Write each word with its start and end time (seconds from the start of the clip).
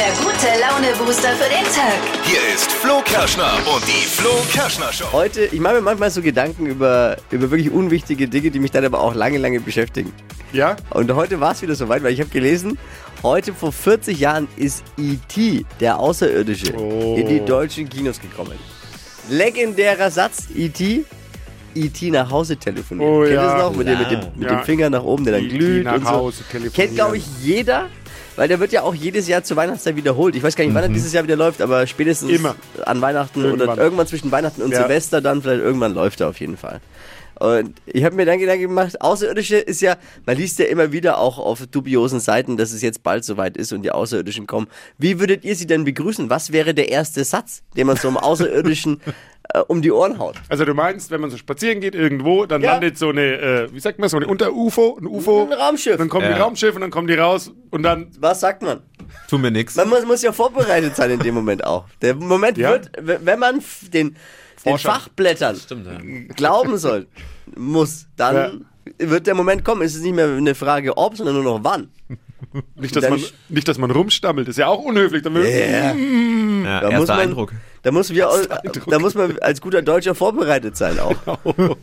der 0.00 0.12
gute 0.24 0.46
Laune-Booster 0.58 1.28
für 1.32 1.50
den 1.50 1.64
Tag. 1.64 2.00
Hier 2.24 2.38
ist 2.54 2.72
Flo 2.72 3.02
Kerschner 3.04 3.52
und 3.74 3.86
die 3.86 4.06
Flo 4.06 4.30
Kerschner 4.50 4.90
Show. 4.94 5.04
Heute, 5.12 5.42
ich 5.44 5.60
mache 5.60 5.74
mir 5.74 5.80
manchmal 5.82 6.10
so 6.10 6.22
Gedanken 6.22 6.64
über, 6.64 7.18
über 7.30 7.50
wirklich 7.50 7.70
unwichtige 7.70 8.26
Dinge, 8.26 8.50
die 8.50 8.60
mich 8.60 8.70
dann 8.70 8.82
aber 8.86 8.98
auch 9.00 9.14
lange, 9.14 9.36
lange 9.36 9.60
beschäftigen. 9.60 10.10
Ja? 10.54 10.76
Und 10.88 11.14
heute 11.14 11.38
war 11.38 11.52
es 11.52 11.60
wieder 11.60 11.74
soweit, 11.74 12.02
weil 12.02 12.14
ich 12.14 12.20
habe 12.20 12.30
gelesen, 12.30 12.78
heute 13.22 13.52
vor 13.52 13.72
40 13.72 14.18
Jahren 14.18 14.48
ist 14.56 14.82
E.T., 14.96 15.66
der 15.80 15.98
Außerirdische, 15.98 16.72
Oh. 16.78 17.16
in 17.18 17.28
die 17.28 17.44
deutschen 17.44 17.86
Kinos 17.86 18.18
gekommen. 18.22 18.58
Legendärer 19.28 20.10
Satz, 20.10 20.46
E.T., 20.56 21.04
E.T. 21.74 22.10
nach 22.10 22.30
Hause 22.30 22.56
telefoniert. 22.56 23.06
Oh 23.08 23.18
Kennt 23.20 23.28
ihr 23.28 23.34
ja, 23.34 23.52
das 23.54 23.62
noch? 23.62 23.76
Mit, 23.76 23.86
dem, 23.86 23.98
mit, 23.98 24.10
dem, 24.10 24.20
mit 24.34 24.50
Ja. 24.50 24.56
dem 24.56 24.64
Finger 24.64 24.88
nach 24.88 25.04
oben, 25.04 25.24
der 25.24 25.34
dann 25.34 25.44
E.T. 25.44 25.58
glüht 25.58 25.84
nach 25.84 25.94
und 25.96 26.04
so. 26.04 26.10
Hause 26.10 26.38
telefonieren. 26.50 26.72
Kennt, 26.72 26.94
glaube 26.94 27.18
ich, 27.18 27.24
jeder, 27.42 27.86
weil 28.40 28.48
der 28.48 28.58
wird 28.58 28.72
ja 28.72 28.80
auch 28.80 28.94
jedes 28.94 29.28
Jahr 29.28 29.44
zur 29.44 29.58
Weihnachtszeit 29.58 29.96
wiederholt. 29.96 30.34
Ich 30.34 30.42
weiß 30.42 30.56
gar 30.56 30.64
nicht, 30.64 30.72
wann 30.72 30.82
er 30.84 30.88
dieses 30.88 31.12
Jahr 31.12 31.22
wieder 31.24 31.36
läuft, 31.36 31.60
aber 31.60 31.86
spätestens 31.86 32.30
Mhm. 32.30 32.36
Immer. 32.36 32.54
an 32.86 33.02
Weihnachten 33.02 33.40
oder 33.40 33.50
Irgendwann. 33.50 33.78
irgendwann 33.78 34.06
zwischen 34.06 34.32
Weihnachten 34.32 34.62
und 34.62 34.70
Ja. 34.72 34.78
Silvester 34.78 35.20
dann, 35.20 35.42
vielleicht 35.42 35.60
irgendwann 35.62 35.92
läuft 35.92 36.22
er 36.22 36.28
auf 36.30 36.40
jeden 36.40 36.56
Fall. 36.56 36.80
Und 37.40 37.74
ich 37.86 38.04
habe 38.04 38.14
mir 38.16 38.26
dann 38.26 38.38
Gedanken 38.38 38.62
gemacht, 38.68 39.00
Außerirdische 39.00 39.56
ist 39.56 39.80
ja, 39.80 39.96
man 40.26 40.36
liest 40.36 40.58
ja 40.58 40.66
immer 40.66 40.92
wieder 40.92 41.18
auch 41.18 41.38
auf 41.38 41.66
dubiosen 41.66 42.20
Seiten, 42.20 42.58
dass 42.58 42.70
es 42.70 42.82
jetzt 42.82 43.02
bald 43.02 43.24
soweit 43.24 43.56
ist 43.56 43.72
und 43.72 43.80
die 43.82 43.90
Außerirdischen 43.90 44.46
kommen. 44.46 44.66
Wie 44.98 45.18
würdet 45.18 45.42
ihr 45.44 45.56
sie 45.56 45.66
denn 45.66 45.84
begrüßen? 45.84 46.28
Was 46.28 46.52
wäre 46.52 46.74
der 46.74 46.90
erste 46.90 47.24
Satz, 47.24 47.62
den 47.78 47.86
man 47.86 47.96
so 47.96 48.08
einem 48.08 48.18
Außerirdischen 48.18 49.00
äh, 49.54 49.60
um 49.68 49.80
die 49.80 49.90
Ohren 49.90 50.18
haut? 50.18 50.36
Also 50.50 50.66
du 50.66 50.74
meinst, 50.74 51.10
wenn 51.10 51.22
man 51.22 51.30
so 51.30 51.38
spazieren 51.38 51.80
geht 51.80 51.94
irgendwo, 51.94 52.44
dann 52.44 52.60
Ja. 52.60 52.72
landet 52.72 52.98
so 52.98 53.08
eine, 53.08 53.22
äh, 53.40 53.72
wie 53.72 53.80
sagt 53.80 53.98
man, 53.98 54.10
so 54.10 54.18
eine 54.18 54.26
Unter-UFO, 54.26 54.98
ein 55.00 55.06
UFO. 55.06 55.44
Ein 55.46 55.54
Raumschiff. 55.54 55.96
Dann 55.96 56.10
kommen 56.10 56.26
die 56.26 56.32
Ja. 56.32 56.42
Raumschiffe 56.44 56.74
und 56.74 56.82
dann 56.82 56.90
kommen 56.90 57.06
die 57.08 57.14
raus 57.14 57.50
und 57.70 57.82
dann, 57.82 58.08
Was 58.18 58.40
sagt 58.40 58.60
man? 58.62 58.80
Tu 59.30 59.38
mir 59.38 59.50
nix. 59.50 59.76
Man 59.76 59.88
muss, 59.88 60.04
muss 60.04 60.20
ja 60.20 60.32
vorbereitet 60.32 60.94
sein 60.94 61.10
in 61.12 61.20
dem 61.20 61.34
Moment 61.34 61.64
auch. 61.64 61.86
Der 62.02 62.14
Moment 62.14 62.58
Ja. 62.58 62.72
wird, 62.72 62.90
w- 63.00 63.16
wenn 63.22 63.38
man 63.38 63.56
f- 63.58 63.88
den, 63.90 64.14
den. 64.66 64.76
Fachblättern 64.76 65.56
Stimmt, 65.56 65.86
ja. 65.86 66.34
glauben 66.36 66.76
soll, 66.76 67.06
muss, 67.56 68.06
dann 68.16 68.66
wird 68.98 69.26
der 69.26 69.34
Moment 69.34 69.64
kommen. 69.64 69.82
Es 69.82 69.94
ist 69.94 70.02
nicht 70.02 70.14
mehr 70.14 70.28
eine 70.28 70.54
Frage 70.54 70.96
ob, 70.96 71.16
sondern 71.16 71.34
nur 71.36 71.44
noch 71.44 71.60
wann. 71.64 71.88
nicht 72.76 72.96
dass, 72.96 73.08
man, 73.08 73.22
nicht, 73.48 73.68
dass 73.68 73.78
man 73.78 73.90
rumstammelt, 73.90 74.48
ist 74.48 74.56
ja 74.58 74.66
auch 74.66 74.82
unhöflich. 74.82 75.22
Dann 75.22 75.34
will, 75.34 75.44
Ja, 76.64 76.80
Da 76.80 76.98
muss 76.98 77.08
man, 77.08 77.20
Eindruck. 77.20 77.52
Da 77.82 77.92
muss, 77.92 78.10
wir, 78.10 78.28
da 78.88 78.98
muss 78.98 79.14
man 79.14 79.38
als 79.38 79.60
guter 79.60 79.82
Deutscher 79.82 80.14
vorbereitet 80.14 80.76
sein 80.76 80.98
auch. 80.98 81.14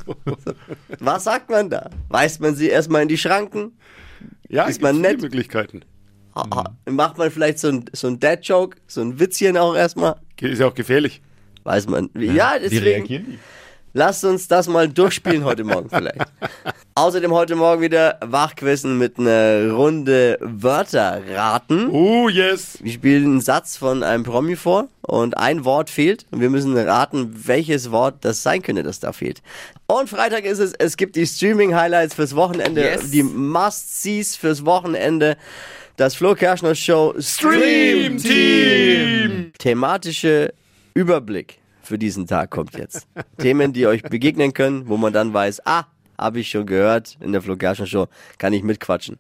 Was 1.00 1.24
sagt 1.24 1.50
man 1.50 1.70
da? 1.70 1.90
Weist 2.10 2.42
man 2.42 2.56
sie 2.56 2.70
erstmal 2.70 3.02
in 3.04 3.08
die 3.08 3.18
Schranken? 3.18 3.78
ja, 4.50 4.66
ist 4.66 4.82
man 4.82 5.02
nett? 5.02 5.22
Möglichkeiten. 5.22 5.82
Ha- 6.36 6.76
Macht 6.90 7.18
man 7.18 7.32
vielleicht 7.32 7.60
so 7.60 7.70
ein, 7.70 7.86
so 7.94 8.08
ein 8.08 8.20
Dad-Joke, 8.20 8.78
so 8.88 9.02
ein 9.02 9.20
Witzchen 9.20 9.58
auch 9.58 9.76
erstmal? 9.76 10.16
Ist 10.40 10.60
ja 10.60 10.68
auch 10.68 10.76
gefährlich. 10.76 11.22
Weiß 11.64 11.88
man. 11.88 12.10
Ja, 12.14 12.54
Wie 12.58 12.62
deswegen. 12.64 12.84
reagieren 12.84 13.26
die? 13.32 13.40
Lasst 13.98 14.24
uns 14.26 14.48
das 14.48 14.68
mal 14.68 14.88
durchspielen 14.88 15.44
heute 15.44 15.64
Morgen 15.64 15.90
vielleicht. 15.90 16.20
Außerdem 16.94 17.32
heute 17.32 17.56
Morgen 17.56 17.82
wieder 17.82 18.20
Wachquissen 18.22 19.00
mit 19.00 19.18
einer 19.18 19.72
Runde 19.72 20.38
Wörter 20.40 21.24
raten. 21.34 21.90
Oh, 21.90 22.30
yes. 22.30 22.78
Wir 22.80 22.92
spielen 22.92 23.24
einen 23.26 23.42
Satz 23.42 23.76
von 23.76 24.04
einem 24.04 24.22
Promi 24.22 24.56
vor 24.56 24.88
und 25.02 25.36
ein 25.36 25.66
Wort 25.66 25.90
fehlt 25.90 26.28
und 26.30 26.42
wir 26.42 26.52
müssen 26.52 26.78
raten, 26.78 27.42
welches 27.48 27.90
Wort 27.90 28.18
das 28.22 28.44
sein 28.44 28.62
könnte, 28.62 28.84
das 28.84 29.00
da 29.00 29.14
fehlt. 29.14 29.42
Und 29.88 30.12
Freitag 30.12 30.46
ist 30.46 30.60
es, 30.60 30.74
es 30.74 30.96
gibt 30.96 31.16
die 31.16 31.26
Streaming-Highlights 31.26 32.14
fürs 32.14 32.36
Wochenende, 32.36 32.82
Yes. 32.82 33.10
die 33.10 33.24
Must-Sees 33.24 34.36
fürs 34.36 34.64
Wochenende. 34.64 35.38
Das 35.96 36.14
Flo 36.14 36.36
Kerschner 36.36 36.76
Show 36.76 37.16
Stream 37.20 38.20
Team. 38.20 39.54
Thematische 39.58 40.54
Überblick 40.94 41.58
für 41.88 41.98
diesen 41.98 42.28
Tag 42.28 42.52
kommt 42.52 42.78
jetzt. 42.78 43.08
Themen, 43.38 43.74
die 43.74 43.88
euch 43.88 44.04
begegnen 44.04 44.54
können, 44.54 44.88
wo 44.88 44.98
man 44.98 45.14
dann 45.14 45.34
weiß, 45.34 45.66
ah, 45.66 45.86
habe 46.18 46.40
ich 46.40 46.50
schon 46.50 46.66
gehört 46.66 47.18
in 47.22 47.32
der 47.32 47.42
Flo 47.42 47.56
Kerschner 47.56 47.86
Show, 47.86 48.08
kann 48.38 48.54
ich 48.54 48.64
mitquatschen. 48.64 49.18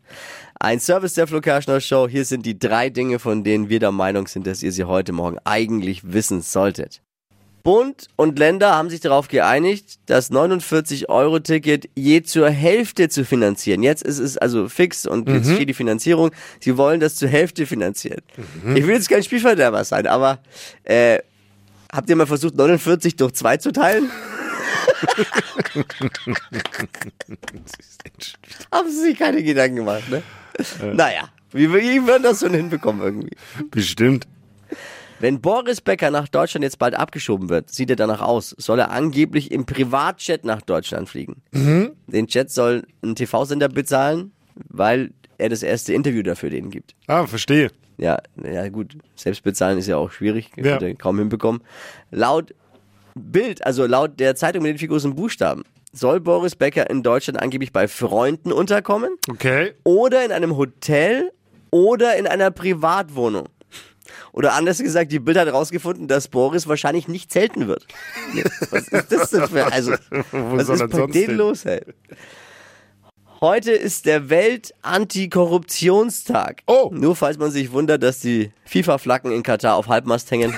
Ein 0.59 0.79
Service 0.79 1.13
der 1.13 1.27
Flo 1.27 1.41
Kerschner 1.41 1.79
Show. 1.79 2.07
Hier 2.07 2.25
sind 2.25 2.45
die 2.45 2.57
drei 2.57 2.89
Dinge, 2.89 3.19
von 3.19 3.43
denen 3.43 3.69
wir 3.69 3.79
der 3.79 3.91
Meinung 3.91 4.27
sind, 4.27 4.47
dass 4.47 4.63
ihr 4.63 4.71
sie 4.71 4.85
heute 4.85 5.13
Morgen 5.13 5.37
eigentlich 5.43 6.11
wissen 6.11 6.41
solltet. 6.41 7.01
Bund 7.67 8.07
und 8.15 8.39
Länder 8.39 8.73
haben 8.73 8.89
sich 8.89 9.01
darauf 9.01 9.27
geeinigt, 9.27 9.99
das 10.05 10.31
49-Euro-Ticket 10.31 11.89
je 11.95 12.23
zur 12.23 12.49
Hälfte 12.49 13.09
zu 13.09 13.25
finanzieren. 13.25 13.83
Jetzt 13.83 14.03
ist 14.03 14.19
es 14.19 14.37
also 14.37 14.69
fix 14.69 15.05
und 15.05 15.27
jetzt 15.27 15.51
steht 15.51 15.67
die 15.67 15.73
Finanzierung. 15.73 16.31
Sie 16.61 16.77
wollen 16.77 17.01
das 17.01 17.17
zur 17.17 17.27
Hälfte 17.27 17.65
finanzieren. 17.65 18.21
Ich 18.73 18.87
will 18.87 18.95
jetzt 18.95 19.09
kein 19.09 19.21
Spielverderber 19.21 19.83
sein, 19.83 20.07
aber 20.07 20.39
äh, 20.85 21.19
habt 21.97 22.09
ihr 22.09 22.15
mal 22.15 22.27
versucht, 22.27 22.55
49 22.55 23.17
durch 23.17 23.33
2 23.33 23.57
zu 23.57 23.73
teilen? 23.73 24.09
haben 28.71 28.89
sie 28.89 29.01
sich 29.01 29.17
keine 29.17 29.43
Gedanken 29.43 29.75
gemacht, 29.77 30.09
ne? 30.09 30.23
Naja, 30.93 31.29
wie, 31.51 31.71
wie 31.73 32.07
würden 32.07 32.23
das 32.23 32.39
schon 32.39 32.53
hinbekommen 32.53 33.01
irgendwie? 33.01 33.35
Bestimmt. 33.69 34.27
Wenn 35.19 35.41
Boris 35.41 35.81
Becker 35.81 36.11
nach 36.11 36.27
Deutschland 36.27 36.63
jetzt 36.63 36.77
bald 36.77 36.93
abgeschoben 36.93 37.49
wird, 37.49 37.71
sieht 37.71 37.89
er 37.89 37.95
danach 37.95 38.21
aus, 38.21 38.55
soll 38.59 38.77
er 38.79 38.91
angeblich 38.91 39.51
im 39.51 39.65
Privatjet 39.65 40.45
nach 40.45 40.61
Deutschland 40.61 41.09
fliegen. 41.09 41.41
Den 42.05 42.27
Jet 42.27 42.51
soll 42.51 42.85
ein 43.03 43.15
TV-Sender 43.15 43.69
bezahlen, 43.69 44.31
weil 44.69 45.11
er 45.39 45.49
das 45.49 45.63
erste 45.63 45.93
Interview 45.93 46.21
dafür 46.21 46.51
denen 46.51 46.69
gibt. 46.69 46.93
Ah, 47.07 47.25
verstehe. 47.25 47.71
Ja, 47.97 48.19
ja 48.43 48.69
gut, 48.69 48.97
selbst 49.15 49.43
bezahlen 49.43 49.77
ist 49.79 49.87
ja 49.87 49.97
auch 49.97 50.11
schwierig, 50.11 50.51
Ja. 50.55 50.79
kaum 50.93 51.17
hinbekommen. 51.19 51.61
Laut 52.11 52.53
Bild, 53.15 53.65
also 53.65 53.85
laut 53.87 54.19
der 54.19 54.35
Zeitung 54.35 54.61
mit 54.63 54.69
den 54.73 54.77
vier 54.77 54.89
großen 54.89 55.15
Buchstaben, 55.15 55.63
soll 55.91 56.19
Boris 56.19 56.55
Becker 56.55 56.89
in 56.89 57.01
Deutschland 57.01 57.41
angeblich 57.41 57.71
bei 57.73 57.87
Freunden 57.87 58.51
unterkommen 58.51 59.15
Okay. 59.29 59.73
oder 59.83 60.23
in 60.23 60.31
einem 60.31 60.55
Hotel 60.57 61.31
oder 61.71 62.15
in 62.17 62.27
einer 62.27 62.51
Privatwohnung. 62.51 63.47
Oder 64.31 64.53
anders 64.53 64.77
gesagt, 64.77 65.11
die 65.11 65.19
Bild 65.19 65.35
hat 65.37 65.47
herausgefunden, 65.47 66.07
dass 66.07 66.27
Boris 66.27 66.67
wahrscheinlich 66.67 67.07
nicht 67.07 67.31
zelten 67.31 67.67
wird. 67.67 67.87
Was 68.69 68.87
ist 68.89 69.11
das 69.11 69.29
denn 69.31 69.47
für, 69.47 69.65
also, 69.71 69.93
was 70.31 70.69
ist 70.69 70.89
bei 70.91 71.07
denen 71.07 71.11
hin? 71.13 71.37
los, 71.37 71.65
ey? 71.65 71.81
Heute 73.39 73.71
ist 73.71 74.07
der 74.07 74.31
Welt-Antikorruptionstag. 74.31 76.63
Oh. 76.65 76.89
Nur 76.91 77.15
falls 77.15 77.37
man 77.37 77.51
sich 77.51 77.71
wundert, 77.71 78.01
dass 78.01 78.19
die 78.19 78.51
FIFA-Flaggen 78.65 79.31
in 79.31 79.43
Katar 79.43 79.75
auf 79.75 79.87
Halbmast 79.87 80.31
hängen. 80.31 80.55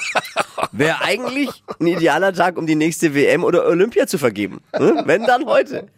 Wäre 0.72 1.00
eigentlich 1.00 1.48
ein 1.80 1.86
idealer 1.86 2.34
Tag, 2.34 2.58
um 2.58 2.66
die 2.66 2.74
nächste 2.74 3.14
WM 3.14 3.44
oder 3.44 3.66
Olympia 3.66 4.06
zu 4.06 4.18
vergeben. 4.18 4.60
Hm? 4.74 5.04
Wenn 5.06 5.24
dann 5.24 5.46
heute. 5.46 5.88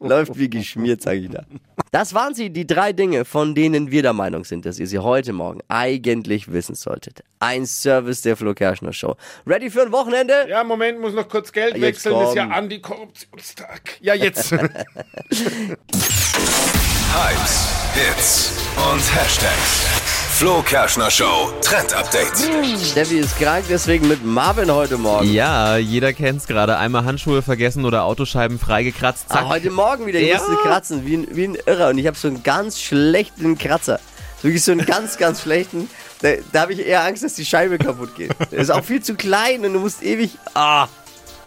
Läuft 0.00 0.38
wie 0.38 0.50
geschmiert, 0.50 1.02
sage 1.02 1.18
ich 1.18 1.30
da. 1.30 1.44
Das 1.90 2.14
waren 2.14 2.34
sie, 2.34 2.50
die 2.50 2.66
drei 2.66 2.92
Dinge, 2.92 3.24
von 3.24 3.54
denen 3.54 3.90
wir 3.90 4.02
der 4.02 4.12
Meinung 4.12 4.44
sind, 4.44 4.66
dass 4.66 4.78
ihr 4.78 4.86
sie 4.86 4.98
heute 4.98 5.32
Morgen 5.32 5.60
eigentlich 5.68 6.52
wissen 6.52 6.74
solltet. 6.74 7.22
Ein 7.40 7.66
Service 7.66 8.22
der 8.22 8.36
Flo 8.36 8.54
Kerschner 8.54 8.92
Show. 8.92 9.16
Ready 9.46 9.70
für 9.70 9.82
ein 9.82 9.92
Wochenende? 9.92 10.46
Ja, 10.48 10.64
Moment, 10.64 11.00
muss 11.00 11.14
noch 11.14 11.28
kurz 11.28 11.52
Geld 11.52 11.76
Jetzt 11.76 12.04
wechseln. 12.04 12.20
Ist 12.20 12.34
ja 12.34 12.44
komm. 12.44 12.52
Antikorruptionstag. 12.52 13.98
Ja, 14.00 14.14
jetzt. 14.14 14.52
Hypes, 17.10 17.68
Hits 17.94 18.52
und 18.76 19.14
Hashtags. 19.14 19.97
Flo 20.38 20.62
Kerschner 20.62 21.10
Show 21.10 21.52
Trend 21.62 21.92
Update. 21.94 22.38
Steffi 22.80 23.18
ist 23.18 23.36
krank, 23.40 23.64
deswegen 23.68 24.06
mit 24.06 24.24
Marvin 24.24 24.70
heute 24.72 24.96
Morgen. 24.96 25.28
Ja, 25.32 25.76
jeder 25.78 26.12
kennt's 26.12 26.46
gerade. 26.46 26.76
Einmal 26.78 27.04
Handschuhe 27.04 27.42
vergessen 27.42 27.84
oder 27.84 28.04
Autoscheiben 28.04 28.60
freigekratzt. 28.60 29.28
Zack. 29.30 29.42
Ah, 29.42 29.48
heute 29.48 29.70
Morgen 29.70 30.06
wieder, 30.06 30.20
ich 30.20 30.28
Ja. 30.28 30.38
musste 30.38 30.54
kratzen, 30.62 31.04
wie 31.04 31.16
ein, 31.16 31.26
wie 31.32 31.42
ein 31.48 31.58
Irrer. 31.66 31.88
Und 31.88 31.98
ich 31.98 32.06
habe 32.06 32.16
so 32.16 32.28
einen 32.28 32.44
ganz 32.44 32.80
schlechten 32.80 33.58
Kratzer. 33.58 33.98
Wirklich 34.42 34.62
so 34.62 34.70
einen 34.70 34.86
ganz, 34.86 35.16
ganz 35.18 35.42
schlechten. 35.42 35.90
Da, 36.22 36.28
da 36.52 36.60
habe 36.60 36.72
ich 36.72 36.86
eher 36.86 37.02
Angst, 37.02 37.24
dass 37.24 37.34
die 37.34 37.44
Scheibe 37.44 37.76
kaputt 37.76 38.14
geht. 38.14 38.30
Der 38.52 38.60
ist 38.60 38.70
auch 38.70 38.84
viel 38.84 39.02
zu 39.02 39.16
klein 39.16 39.64
und 39.64 39.72
du 39.72 39.80
musst 39.80 40.04
ewig. 40.04 40.38
Ah! 40.54 40.86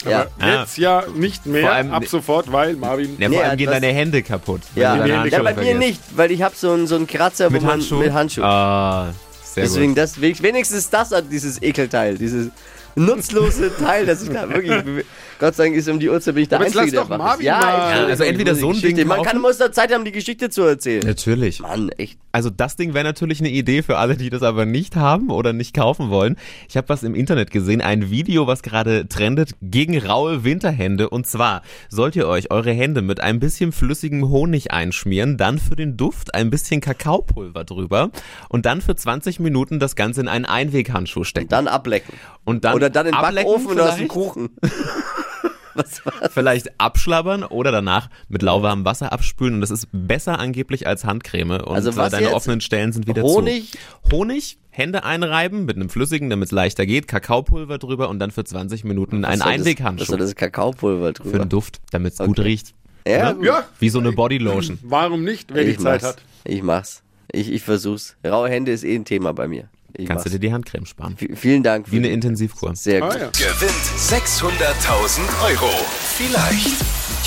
Ja. 0.10 0.28
Aber 0.40 0.60
jetzt 0.62 0.78
ja 0.78 1.04
nicht 1.16 1.46
mehr, 1.46 1.62
Vor 1.64 1.72
allem- 1.72 1.92
ab 1.92 2.06
sofort, 2.08 2.52
weil 2.52 2.76
Marvin. 2.76 3.16
ja, 3.20 3.30
Nee, 3.30 3.36
vor 3.36 3.44
allem 3.46 3.58
gehen 3.58 3.70
deine 3.72 3.88
Hände 3.88 4.24
kaputt. 4.24 4.62
Ja, 4.76 4.96
Hände 4.96 5.30
ja 5.30 5.42
bei 5.44 5.54
mir 5.54 5.76
nicht, 5.76 6.02
weil 6.16 6.32
ich 6.32 6.42
habe 6.42 6.56
so 6.56 6.72
einen, 6.72 6.88
so 6.88 6.96
einen 6.96 7.08
Kratzer 7.08 7.50
Mit 7.50 7.62
wo 7.62 7.66
man, 7.66 7.74
Handschuh? 7.76 8.00
mit 8.00 8.14
Handschuh. 8.14 8.42
Ah, 8.44 9.14
sehr 9.44 9.64
Deswegen, 9.66 9.90
gut. 9.90 9.98
das, 9.98 10.20
wenigstens 10.22 10.90
das 10.90 11.12
hat 11.12 11.26
dieses 11.32 11.62
Ekelteil. 11.62 12.18
Dieses, 12.18 12.48
nutzlose 12.96 13.72
Teil, 13.78 14.06
dass 14.06 14.24
ich 14.24 14.30
da 14.30 14.50
wirklich. 14.50 15.06
Gott 15.40 15.56
sei 15.56 15.64
Dank 15.66 15.76
ist 15.76 15.90
um 15.90 16.00
die 16.00 16.08
Uhrzeit 16.08 16.36
bin 16.36 16.44
ich 16.44 16.50
der 16.50 16.60
Aber 16.60 16.68
jetzt 16.68 16.78
Einzige, 16.78 16.98
lass 16.98 17.08
der 17.08 17.18
doch 17.18 17.24
wach 17.24 17.34
ist. 17.40 17.44
Marvin 17.44 17.46
mal- 17.48 17.98
Ja, 18.00 18.06
also 18.06 18.24
entweder 18.24 18.54
so 18.54 18.68
ein 18.68 18.74
Geschichte. 18.74 18.96
Ding 18.96 19.08
Man 19.08 19.24
kann 19.24 19.42
muss 19.42 19.58
da 19.58 19.72
Zeit 19.72 19.92
haben, 19.92 20.06
die 20.06 20.12
Geschichte 20.12 20.52
zu 20.52 20.62
erzählen. 20.62 21.02
Natürlich. 21.04 21.62
Mann, 21.62 21.90
echt. 21.98 22.20
Also 22.32 22.50
das 22.52 22.76
Ding 22.76 22.94
wäre 22.94 23.04
natürlich 23.04 23.40
eine 23.40 23.50
Idee 23.50 23.82
für 23.82 23.98
alle, 23.98 24.16
die 24.18 24.30
das 24.30 24.44
aber 24.44 24.66
nicht 24.66 24.96
haben 24.96 25.32
oder 25.32 25.52
nicht 25.52 25.74
kaufen 25.76 26.10
wollen. 26.12 26.38
Ich 26.70 26.78
habe 26.78 26.90
was 26.90 27.02
im 27.04 27.16
Internet 27.16 27.50
gesehen, 27.50 27.82
ein 27.82 28.12
Video, 28.12 28.46
was 28.46 28.62
gerade 28.62 29.08
trendet 29.10 29.56
gegen 29.62 29.98
raue 29.98 30.44
Winterhände. 30.44 31.10
Und 31.10 31.26
zwar 31.26 31.64
sollt 31.90 32.16
ihr 32.16 32.28
euch 32.28 32.52
eure 32.52 32.72
Hände 32.72 33.02
mit 33.02 33.20
ein 33.20 33.40
bisschen 33.40 33.72
flüssigem 33.72 34.30
Honig 34.30 34.72
einschmieren, 34.72 35.38
dann 35.38 35.58
für 35.58 35.76
den 35.76 35.98
Duft 35.98 36.36
ein 36.36 36.52
bisschen 36.52 36.82
Kakaopulver 36.82 37.64
drüber 37.64 38.12
und 38.48 38.66
dann 38.68 38.82
für 38.82 38.96
20 38.96 39.40
Minuten 39.40 39.80
das 39.80 39.96
Ganze 39.96 40.22
in 40.22 40.28
einen 40.28 40.46
Einweghandschuh 40.46 41.24
stecken. 41.24 41.50
Dann 41.50 41.68
ablecken. 41.68 42.14
Und 42.46 42.64
dann 42.64 42.74
Oder 42.82 42.90
dann 42.90 43.06
in 43.08 43.12
den 43.14 43.20
ablecken 43.20 43.52
Backofen 43.52 43.72
und 43.72 43.80
aus 43.80 43.90
dem 43.90 43.96
vielleicht. 43.98 44.10
Kuchen. 44.12 44.50
Was 45.74 46.06
war 46.06 46.30
vielleicht 46.30 46.82
abschlabbern 46.82 47.44
oder 47.46 47.72
danach 47.72 48.10
mit 48.28 48.42
lauwarmem 48.42 48.84
Wasser 48.84 49.14
abspülen 49.14 49.54
und 49.56 49.62
das 49.62 49.72
ist 49.72 49.88
besser 49.94 50.38
angeblich 50.38 50.86
als 50.86 51.06
Handcreme 51.06 51.62
und 51.62 51.74
Also 51.76 51.92
äh, 51.92 51.96
was 51.96 52.12
deine 52.12 52.26
jetzt? 52.26 52.34
offenen 52.36 52.60
Stellen 52.60 52.92
sind 52.92 53.08
wieder 53.08 53.22
Honig? 53.22 53.72
zu. 53.72 54.12
Honig, 54.12 54.58
Hände 54.70 55.06
einreiben 55.06 55.64
mit 55.64 55.78
einem 55.78 55.90
flüssigen, 55.90 56.30
damit 56.30 56.48
es 56.48 56.52
leichter 56.52 56.86
geht, 56.86 57.08
Kakaopulver 57.08 57.78
drüber 57.78 58.10
und 58.10 58.20
dann 58.20 58.32
für 58.32 58.44
20 58.44 58.84
Minuten 58.84 59.18
in 59.18 59.26
einen 59.26 59.40
das- 59.40 59.48
Einweghandschuh 59.48 60.04
soll 60.08 60.18
das 60.18 60.36
Kakaopulver 60.36 61.08
für 61.08 61.14
drüber? 61.14 61.40
den 61.40 61.50
Duft, 61.50 61.80
damit 61.92 62.14
es 62.14 62.20
gut 62.20 62.38
Okay. 62.40 62.42
riecht. 62.50 62.74
Ja, 63.08 63.34
Ja, 63.42 63.64
Wie 63.80 63.88
so 63.90 64.00
eine 64.00 64.12
Bodylotion. 64.12 64.78
warum 64.84 65.24
nicht, 65.24 65.54
wer 65.54 65.64
die 65.64 65.72
ich 65.72 65.80
Zeit 65.80 66.02
mach's. 66.04 66.16
hat? 66.18 66.22
Ich 66.44 66.62
mach's. 66.64 67.02
Ich, 67.32 67.50
ich 67.50 67.62
versuch's. 67.64 68.18
Raue 68.28 68.50
Hände 68.50 68.74
ist 68.74 68.84
eh 68.84 68.94
ein 68.94 69.06
Thema 69.06 69.32
bei 69.34 69.48
mir. 69.48 69.70
Ich 69.98 70.08
Kannst 70.08 70.26
du 70.26 70.30
dir 70.30 70.40
die 70.40 70.52
Handcreme 70.54 70.86
sparen. 70.86 71.18
V- 71.18 71.26
Vielen 71.36 71.64
Dank. 71.64 71.92
Wie 71.92 71.98
eine 71.98 72.08
die- 72.08 72.14
Intensivkur. 72.14 72.76
Sehr 72.76 73.02
gut. 73.02 73.12
Ah, 73.12 73.20
ja. 73.20 73.30
Gewinnt 73.30 73.72
600.000 73.98 75.22
Euro. 75.44 75.70
Vielleicht. 76.18 76.78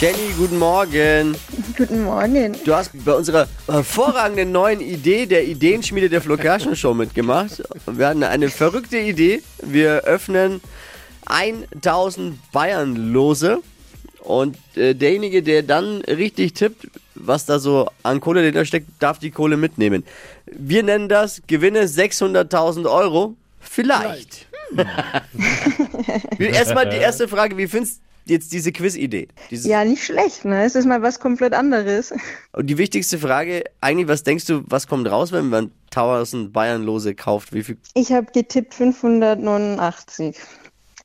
Jenny, 0.01 0.33
guten 0.37 0.59
Morgen. 0.59 1.37
Guten 1.77 2.03
Morgen. 2.03 2.57
Du 2.65 2.75
hast 2.75 2.91
bei 3.05 3.13
unserer 3.13 3.47
hervorragenden 3.69 4.51
neuen 4.51 4.81
Idee 4.81 5.27
der 5.27 5.45
Ideenschmiede 5.47 6.09
der 6.09 6.21
Flo 6.21 6.37
Kerschner 6.37 6.75
Show 6.75 6.95
mitgemacht. 6.95 7.63
Wir 7.87 8.09
hatten 8.09 8.25
eine 8.25 8.49
verrückte 8.51 8.99
Idee. 8.99 9.43
Wir 9.63 10.01
öffnen 10.03 10.61
1000 11.27 12.39
Bayern-Lose. 12.53 13.59
Und 14.21 14.57
äh, 14.77 14.95
derjenige, 14.95 15.43
der 15.43 15.63
dann 15.63 16.01
richtig 16.03 16.55
tippt, 16.55 16.89
was 17.15 17.45
da 17.45 17.59
so 17.59 17.89
an 18.03 18.21
Kohle 18.21 18.41
dahinter 18.41 18.65
steckt, 18.65 18.89
darf 18.99 19.19
die 19.19 19.31
Kohle 19.31 19.57
mitnehmen. 19.59 20.03
Wir 20.57 20.83
nennen 20.83 21.09
das 21.09 21.43
Gewinne 21.47 21.85
600.000 21.87 22.87
Euro. 22.91 23.35
Vielleicht. 23.61 24.47
Erstmal 26.39 26.89
die 26.89 26.97
erste 26.97 27.29
Frage, 27.29 27.57
wie 27.57 27.67
findest 27.67 28.01
du 28.27 28.33
jetzt 28.33 28.53
diese 28.53 28.73
Quiz-Idee? 28.73 29.29
Dieses- 29.51 29.67
Ja, 29.67 29.85
nicht 29.85 30.03
schlecht, 30.05 30.45
ne? 30.45 30.65
Es 30.65 30.75
ist 30.75 30.87
mal 30.87 31.03
was 31.03 31.21
komplett 31.21 31.53
anderes. 31.55 32.13
Und 32.53 32.67
die 32.69 32.79
wichtigste 32.79 33.19
Frage, 33.19 33.65
eigentlich, 33.81 34.09
was 34.09 34.23
denkst 34.23 34.47
du, 34.47 34.63
was 34.67 34.87
kommt 34.87 35.11
raus, 35.11 35.33
wenn 35.33 35.49
man 35.49 35.71
1000 35.91 36.53
Bayernlose 36.53 37.15
kauft? 37.15 37.53
Wie 37.53 37.63
viel, 37.63 37.77
Ich 37.95 38.13
habe 38.13 38.27
getippt 38.33 38.75
589. 38.75 40.37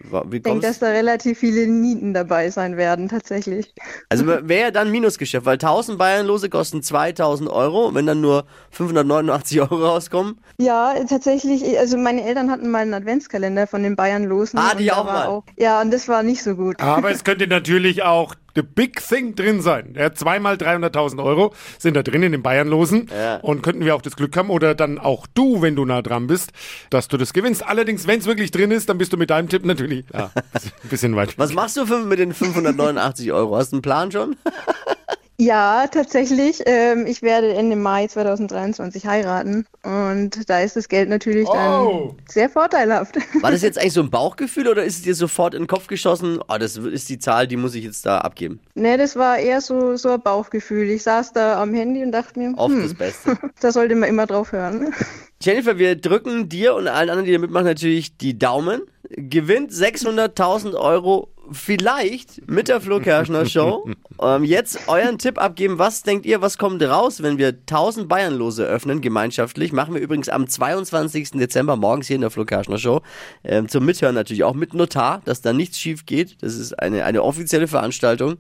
Ich 0.02 0.44
denke, 0.44 0.62
dass 0.62 0.80
da 0.80 0.88
relativ 0.88 1.40
viele 1.40 1.68
Nieten 1.68 2.14
dabei 2.14 2.50
sein 2.52 2.78
werden, 2.78 3.10
tatsächlich. 3.10 3.74
Also 4.08 4.26
wäre 4.26 4.62
ja 4.62 4.72
dann 4.72 4.92
Minusgeschäft, 4.92 5.46
weil 5.46 5.56
1000 5.56 5.98
Bayernlose 5.98 6.50
kosten 6.50 6.82
2000 6.82 7.50
Euro. 7.50 7.88
Und 7.88 7.96
wenn 7.96 8.06
dann 8.06 8.22
nur 8.22 8.46
589 8.72 9.60
Euro 9.62 9.76
rauskommen, 9.76 10.40
Ja, 10.58 10.94
tatsächlich, 11.08 11.78
also 11.78 11.98
meine 11.98 12.24
Eltern 12.24 12.50
hatten 12.50 12.70
mal 12.72 12.80
einen 12.80 12.94
Adventskalender 12.94 13.68
von 13.68 13.84
den 13.84 13.98
Bayern 13.98 14.24
los. 14.24 14.52
Ah, 14.56 14.74
die 14.74 14.92
auch 14.92 15.04
mal. 15.04 15.42
ja, 15.58 15.82
und 15.82 15.92
das 15.92 16.08
war 16.08 16.24
nicht 16.24 16.44
so 16.44 16.56
gut. 16.56 16.80
Aber 16.80 17.12
es 17.12 17.26
könnte 17.26 17.48
natürlich 17.48 18.04
auch 18.04 18.36
the 18.56 18.62
big 18.62 19.02
thing 19.02 19.36
drin 19.36 19.62
sein. 19.62 19.96
Ja, 19.98 20.14
zweimal 20.14 20.56
300.000 20.56 21.24
Euro 21.24 21.54
sind 21.78 21.96
da 21.96 22.04
drin 22.04 22.24
in 22.24 22.32
den 22.32 22.42
Bayernlosen. 22.42 23.10
Ja. 23.16 23.38
Und 23.38 23.64
könnten 23.64 23.86
wir 23.86 23.96
auch 23.96 24.02
das 24.02 24.16
Glück 24.16 24.36
haben 24.38 24.50
oder 24.50 24.76
dann 24.76 24.98
auch 24.98 25.28
du, 25.34 25.62
wenn 25.62 25.76
du 25.76 25.86
nah 25.86 26.02
dran 26.02 26.28
bist, 26.28 26.52
dass 26.90 27.08
du 27.08 27.18
das 27.18 27.34
gewinnst. 27.34 27.66
Allerdings, 27.66 28.08
wenn 28.08 28.20
es 28.20 28.26
wirklich 28.26 28.52
drin 28.52 28.72
ist, 28.72 28.90
dann 28.90 28.98
bist 28.98 29.14
du 29.14 29.18
mit 29.18 29.30
deinem 29.30 29.50
Tipp 29.50 29.66
natürlich 29.66 30.06
ja, 30.14 30.32
ein 30.36 30.90
bisschen 30.90 31.16
weit. 31.16 31.38
was 31.38 31.54
machst 31.54 31.78
du 31.78 31.86
für, 31.86 32.00
mit 32.00 32.20
den 32.20 32.34
589 32.34 33.32
Euro? 33.32 33.56
Hast 33.56 33.72
du 33.72 33.78
einen 33.78 33.82
Plan 33.82 34.12
schon? 34.12 34.36
Ja, 35.42 35.88
tatsächlich. 35.88 36.62
Ähm, 36.66 37.06
ich 37.08 37.22
werde 37.22 37.54
Ende 37.54 37.78
Mai 37.78 38.08
2023 38.08 39.08
heiraten. 39.08 39.66
Und 39.84 40.50
da 40.50 40.60
ist 40.60 40.76
das 40.76 40.90
Geld 40.90 41.08
natürlich 41.08 41.48
Oh. 41.48 41.54
dann 41.54 42.16
sehr 42.28 42.50
vorteilhaft. 42.50 43.16
War 43.42 43.50
das 43.52 43.62
jetzt 43.62 43.80
eigentlich 43.80 43.94
so 43.94 44.02
ein 44.02 44.10
Bauchgefühl 44.10 44.68
oder 44.68 44.84
ist 44.84 44.98
es 44.98 45.02
dir 45.04 45.16
sofort 45.16 45.54
in 45.54 45.62
den 45.62 45.68
Kopf 45.68 45.88
geschossen, 45.88 46.40
oh, 46.46 46.58
das 46.58 46.76
ist 46.76 47.08
die 47.08 47.20
Zahl, 47.20 47.48
die 47.48 47.56
muss 47.56 47.74
ich 47.74 47.86
jetzt 47.86 48.06
da 48.06 48.18
abgeben? 48.18 48.60
Ne, 48.76 48.98
das 48.98 49.16
war 49.16 49.38
eher 49.38 49.62
so, 49.62 49.96
so 49.96 50.10
ein 50.10 50.22
Bauchgefühl. 50.22 50.90
Ich 50.90 51.04
saß 51.04 51.32
da 51.32 51.62
am 51.62 51.74
Handy 51.74 52.04
und 52.04 52.12
dachte 52.12 52.38
mir, 52.38 52.54
Oft 52.58 52.74
hm, 52.76 52.84
das 52.84 52.94
Beste. 52.94 53.38
da 53.62 53.72
sollte 53.72 53.96
man 53.96 54.10
immer 54.10 54.28
drauf 54.28 54.52
hören. 54.52 54.94
Jennifer, 55.42 55.78
wir 55.78 55.96
drücken 55.96 56.50
dir 56.50 56.76
und 56.76 56.90
allen 56.90 57.10
anderen, 57.10 57.26
die 57.26 57.32
da 57.32 57.40
mitmachen, 57.40 57.66
natürlich 57.66 58.18
die 58.18 58.38
Daumen. 58.38 58.82
Gewinnt 59.10 59.72
600.000 59.72 60.76
Euro 60.76 61.30
vielleicht 61.52 62.50
mit 62.50 62.68
der 62.68 62.82
Flo 62.82 63.00
Kerschner 63.00 63.46
Show. 63.46 63.90
ähm, 64.22 64.44
jetzt 64.44 64.88
euren 64.88 65.18
Tipp 65.18 65.38
abgeben. 65.38 65.80
Was 65.80 66.04
denkt 66.04 66.26
ihr, 66.26 66.42
was 66.42 66.58
kommt 66.58 66.82
raus, 66.84 67.22
wenn 67.24 67.38
wir 67.38 67.50
1000 67.50 68.08
Bayernlose 68.08 68.64
öffnen, 68.66 69.02
gemeinschaftlich? 69.02 69.72
Machen 69.72 69.94
wir 69.94 70.02
übrigens 70.02 70.30
am 70.30 70.48
22. 70.48 71.32
Dezember 71.32 71.76
morgens 71.76 72.08
hier 72.08 72.16
in 72.16 72.22
der 72.22 72.32
Flo 72.32 72.46
Kerschner 72.46 72.78
Show. 72.78 73.02
Ähm, 73.44 73.68
zum 73.68 73.86
Mithören 73.86 74.16
natürlich 74.16 74.44
auch 74.44 74.56
mit 74.56 74.74
Notar, 74.74 75.22
dass 75.26 75.42
da 75.42 75.54
nichts 75.54 75.80
schief 75.80 76.06
geht. 76.06 76.38
Das 76.42 76.56
ist 76.56 76.80
eine, 76.80 77.06
eine 77.06 77.24
offizielle 77.24 77.68
Veranstaltung. 77.68 78.38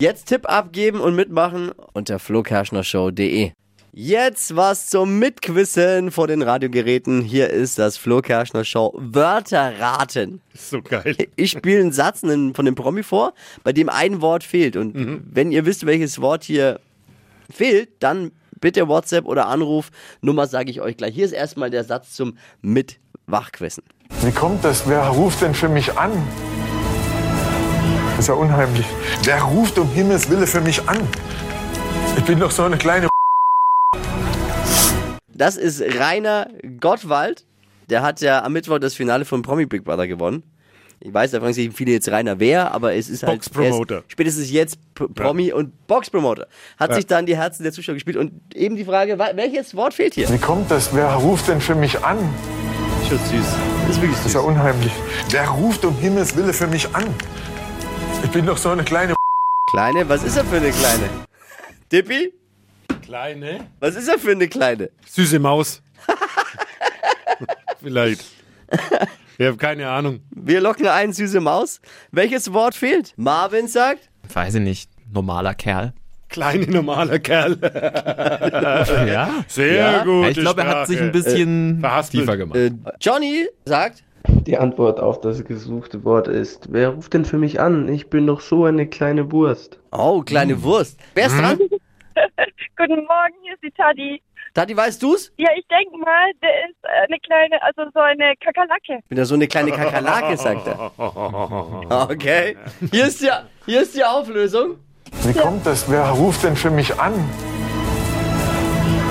Jetzt 0.00 0.26
Tipp 0.26 0.48
abgeben 0.48 1.00
und 1.00 1.14
mitmachen 1.14 1.72
unter 1.92 2.18
flokerschnershow.de. 2.18 3.52
Jetzt 4.00 4.54
was 4.54 4.86
zum 4.86 5.18
Mitquissen 5.18 6.12
vor 6.12 6.28
den 6.28 6.42
Radiogeräten. 6.42 7.20
Hier 7.20 7.50
ist 7.50 7.80
das 7.80 7.96
Flo 7.96 8.22
Kerschner 8.22 8.62
Show 8.62 8.94
Wörter 8.96 9.80
raten. 9.80 10.40
So 10.54 10.80
geil. 10.80 11.16
Ich 11.34 11.50
spiele 11.50 11.80
einen 11.80 11.90
Satz 11.90 12.20
von 12.20 12.64
dem 12.64 12.76
Promi 12.76 13.02
vor, 13.02 13.34
bei 13.64 13.72
dem 13.72 13.88
ein 13.88 14.20
Wort 14.20 14.44
fehlt. 14.44 14.76
Und 14.76 15.24
wenn 15.34 15.50
ihr 15.50 15.66
wisst, 15.66 15.84
welches 15.84 16.20
Wort 16.20 16.44
hier 16.44 16.78
fehlt, 17.50 17.88
dann 17.98 18.30
bitte 18.60 18.86
WhatsApp 18.86 19.24
oder 19.24 19.48
Anruf. 19.48 19.90
Nummer 20.20 20.46
sage 20.46 20.70
ich 20.70 20.80
euch 20.80 20.96
gleich. 20.96 21.16
Hier 21.16 21.24
ist 21.24 21.32
erstmal 21.32 21.70
der 21.70 21.82
Satz 21.82 22.12
zum 22.12 22.38
Mitwachquissen. 22.62 23.82
Wie 24.22 24.30
kommt 24.30 24.64
das? 24.64 24.88
Wer 24.88 25.08
ruft 25.08 25.42
denn 25.42 25.54
für 25.54 25.68
mich 25.68 25.98
an? 25.98 26.12
Das 28.10 28.20
ist 28.20 28.28
ja 28.28 28.34
unheimlich. 28.34 28.86
Wer 29.24 29.42
ruft 29.42 29.76
um 29.76 29.90
Himmels 29.90 30.30
Wille 30.30 30.46
für 30.46 30.60
mich 30.60 30.88
an? 30.88 31.00
Ich 32.16 32.22
bin 32.22 32.38
doch 32.38 32.52
so 32.52 32.62
eine 32.62 32.78
kleine 32.78 33.08
Das 35.38 35.56
ist 35.56 35.80
Rainer 35.80 36.48
Gottwald. 36.80 37.44
Der 37.88 38.02
hat 38.02 38.20
ja 38.20 38.42
am 38.44 38.52
Mittwoch 38.52 38.78
das 38.80 38.94
Finale 38.94 39.24
von 39.24 39.40
Promi 39.42 39.66
Big 39.66 39.84
Brother 39.84 40.06
gewonnen. 40.06 40.42
Ich 41.00 41.14
weiß, 41.14 41.30
da 41.30 41.38
fragen 41.38 41.52
sich 41.52 41.72
viele 41.72 41.92
jetzt 41.92 42.08
Rainer 42.10 42.40
wer, 42.40 42.72
aber 42.74 42.94
es 42.94 43.08
ist 43.08 43.22
halt 43.22 43.34
Boxpromoter. 43.34 43.98
er 43.98 44.04
spätestens 44.08 44.50
jetzt 44.50 44.78
P 44.94 45.06
Promi 45.06 45.52
und 45.52 45.86
Boxpromoter. 45.86 46.48
Hat 46.76 46.92
sich 46.92 47.06
dann 47.06 47.24
die 47.24 47.36
Herzen 47.36 47.62
der 47.62 47.72
Zuschauer 47.72 47.94
gespielt 47.94 48.16
und 48.16 48.32
eben 48.52 48.74
die 48.74 48.84
Frage, 48.84 49.16
welches 49.16 49.76
Wort 49.76 49.94
fehlt 49.94 50.14
hier? 50.14 50.28
Wie 50.28 50.38
kommt 50.38 50.68
das? 50.72 50.92
Wer 50.92 51.06
ruft 51.14 51.46
denn 51.46 51.60
für 51.60 51.76
mich 51.76 52.04
an? 52.04 52.18
Schon 53.08 53.18
süß. 53.18 53.30
Das 53.86 53.90
ist 53.96 54.02
wirklich 54.02 54.10
Das 54.10 54.24
süß. 54.24 54.26
ist 54.26 54.34
ja 54.34 54.40
unheimlich. 54.40 54.92
Wer 55.30 55.48
ruft 55.48 55.84
um 55.84 55.96
Himmels 55.98 56.36
Wille 56.36 56.52
für 56.52 56.66
mich 56.66 56.92
an? 56.96 57.04
Ich 58.24 58.30
bin 58.30 58.44
doch 58.44 58.56
so 58.58 58.70
eine 58.70 58.82
kleine 58.82 59.14
Kleine, 59.70 60.08
was 60.08 60.24
ist 60.24 60.36
er 60.36 60.44
für 60.44 60.56
eine 60.56 60.70
Kleine? 60.72 61.08
Dippi? 61.92 62.32
Kleine. 63.12 63.60
Was 63.80 63.96
ist 63.96 64.06
er 64.06 64.18
für 64.18 64.32
eine 64.32 64.48
Kleine? 64.48 64.90
Süße 65.08 65.38
Maus. 65.38 65.80
Vielleicht. 67.82 68.22
Ich 69.38 69.46
habe 69.46 69.56
keine 69.56 69.88
Ahnung. 69.88 70.20
Wir 70.30 70.60
locken 70.60 70.86
ein, 70.88 71.14
süße 71.14 71.40
Maus. 71.40 71.80
Welches 72.12 72.52
Wort 72.52 72.74
fehlt? 72.74 73.14
Marvin 73.16 73.66
sagt, 73.66 74.10
Weiß 74.34 74.56
ich 74.56 74.60
nicht. 74.60 74.90
Normaler 75.10 75.54
Kerl. 75.54 75.94
Kleine, 76.28 76.66
normaler 76.66 77.18
Kerl. 77.18 77.56
Ja. 79.08 79.42
Sehr 79.48 79.74
Ja. 79.74 80.04
gut. 80.04 80.26
ich 80.28 80.36
glaube, 80.38 80.60
er 80.60 80.68
hat 80.68 80.86
sich 80.88 81.00
ein 81.00 81.10
bisschen 81.10 81.80
verhaspelt. 81.80 82.24
tiefer 82.24 82.36
gemacht. 82.36 82.58
äh, 82.58 82.72
Johnny 83.00 83.46
sagt, 83.64 84.04
Die 84.26 84.58
Antwort 84.58 85.00
auf 85.00 85.22
das 85.22 85.42
gesuchte 85.46 86.04
Wort 86.04 86.28
ist, 86.28 86.68
wer 86.72 86.90
ruft 86.90 87.14
denn 87.14 87.24
für 87.24 87.38
mich 87.38 87.58
an? 87.58 87.88
Ich 87.88 88.10
bin 88.10 88.26
doch 88.26 88.42
so 88.42 88.66
eine 88.66 88.86
kleine 88.86 89.32
Wurst. 89.32 89.78
oh, 89.92 90.20
kleine 90.20 90.62
Wurst. 90.62 90.98
Wer 91.14 91.28
ist 91.28 91.38
dran? 91.38 91.58
Guten 92.76 93.04
Morgen, 93.04 93.34
hier 93.42 93.54
ist 93.54 93.62
die 93.62 93.70
Tati. 93.70 94.22
Tati, 94.54 94.76
weißt 94.76 95.02
du's? 95.02 95.32
Ja, 95.36 95.50
ich 95.56 95.66
denke 95.68 95.96
mal, 95.98 96.32
der 96.42 96.68
ist 96.68 96.76
äh, 96.82 97.06
eine 97.06 97.18
kleine, 97.20 97.62
also 97.62 97.82
so 97.92 98.00
eine 98.00 98.34
Kakerlake. 98.36 98.98
Ich 99.02 99.08
bin 99.08 99.18
ja 99.18 99.24
so 99.24 99.34
eine 99.34 99.46
kleine 99.46 99.70
Kakerlake, 99.72 100.36
sagt 100.36 100.66
er. 100.66 100.92
Okay. 102.10 102.56
Hier 102.90 103.06
ist 103.06 103.20
die, 103.22 103.30
hier 103.66 103.82
ist 103.82 103.94
die 103.96 104.04
Auflösung. 104.04 104.78
Wie 105.24 105.32
kommt 105.32 105.66
das? 105.66 105.90
Wer 105.90 106.04
ruft 106.10 106.44
denn 106.44 106.56
für 106.56 106.70
mich 106.70 106.98
an? 106.98 107.12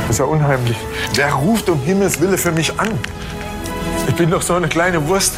Das 0.01 0.11
ist 0.11 0.19
ja 0.19 0.25
unheimlich. 0.25 0.77
Wer 1.15 1.33
ruft 1.33 1.69
um 1.69 1.79
Himmels 1.81 2.21
Wille 2.21 2.37
für 2.37 2.51
mich 2.51 2.77
an? 2.79 2.87
Ich 4.07 4.15
bin 4.15 4.31
doch 4.31 4.41
so 4.41 4.53
eine 4.53 4.67
kleine 4.69 5.05
Wurst. 5.07 5.35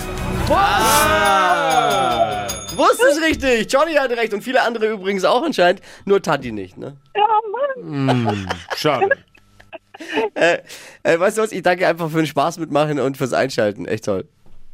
Wusste 2.79 3.05
es 3.12 3.21
richtig. 3.21 3.71
Johnny 3.71 3.93
hatte 3.93 4.15
recht 4.17 4.33
und 4.33 4.41
viele 4.41 4.62
andere 4.62 4.88
übrigens 4.88 5.24
auch 5.25 5.43
anscheinend. 5.43 5.81
Nur 6.05 6.21
Tati 6.21 6.51
nicht, 6.51 6.77
ne? 6.77 6.98
Ja, 7.15 7.27
Mann. 7.83 8.48
Schade. 8.75 9.09
Äh, 10.33 10.59
äh, 11.03 11.19
weißt 11.19 11.38
du 11.38 11.41
was? 11.41 11.51
Ich 11.51 11.62
danke 11.62 11.86
einfach 11.86 12.09
für 12.09 12.19
den 12.19 12.25
Spaß 12.25 12.57
mitmachen 12.59 13.01
und 13.01 13.17
fürs 13.17 13.33
Einschalten. 13.33 13.86
Echt 13.86 14.05
toll. 14.05 14.25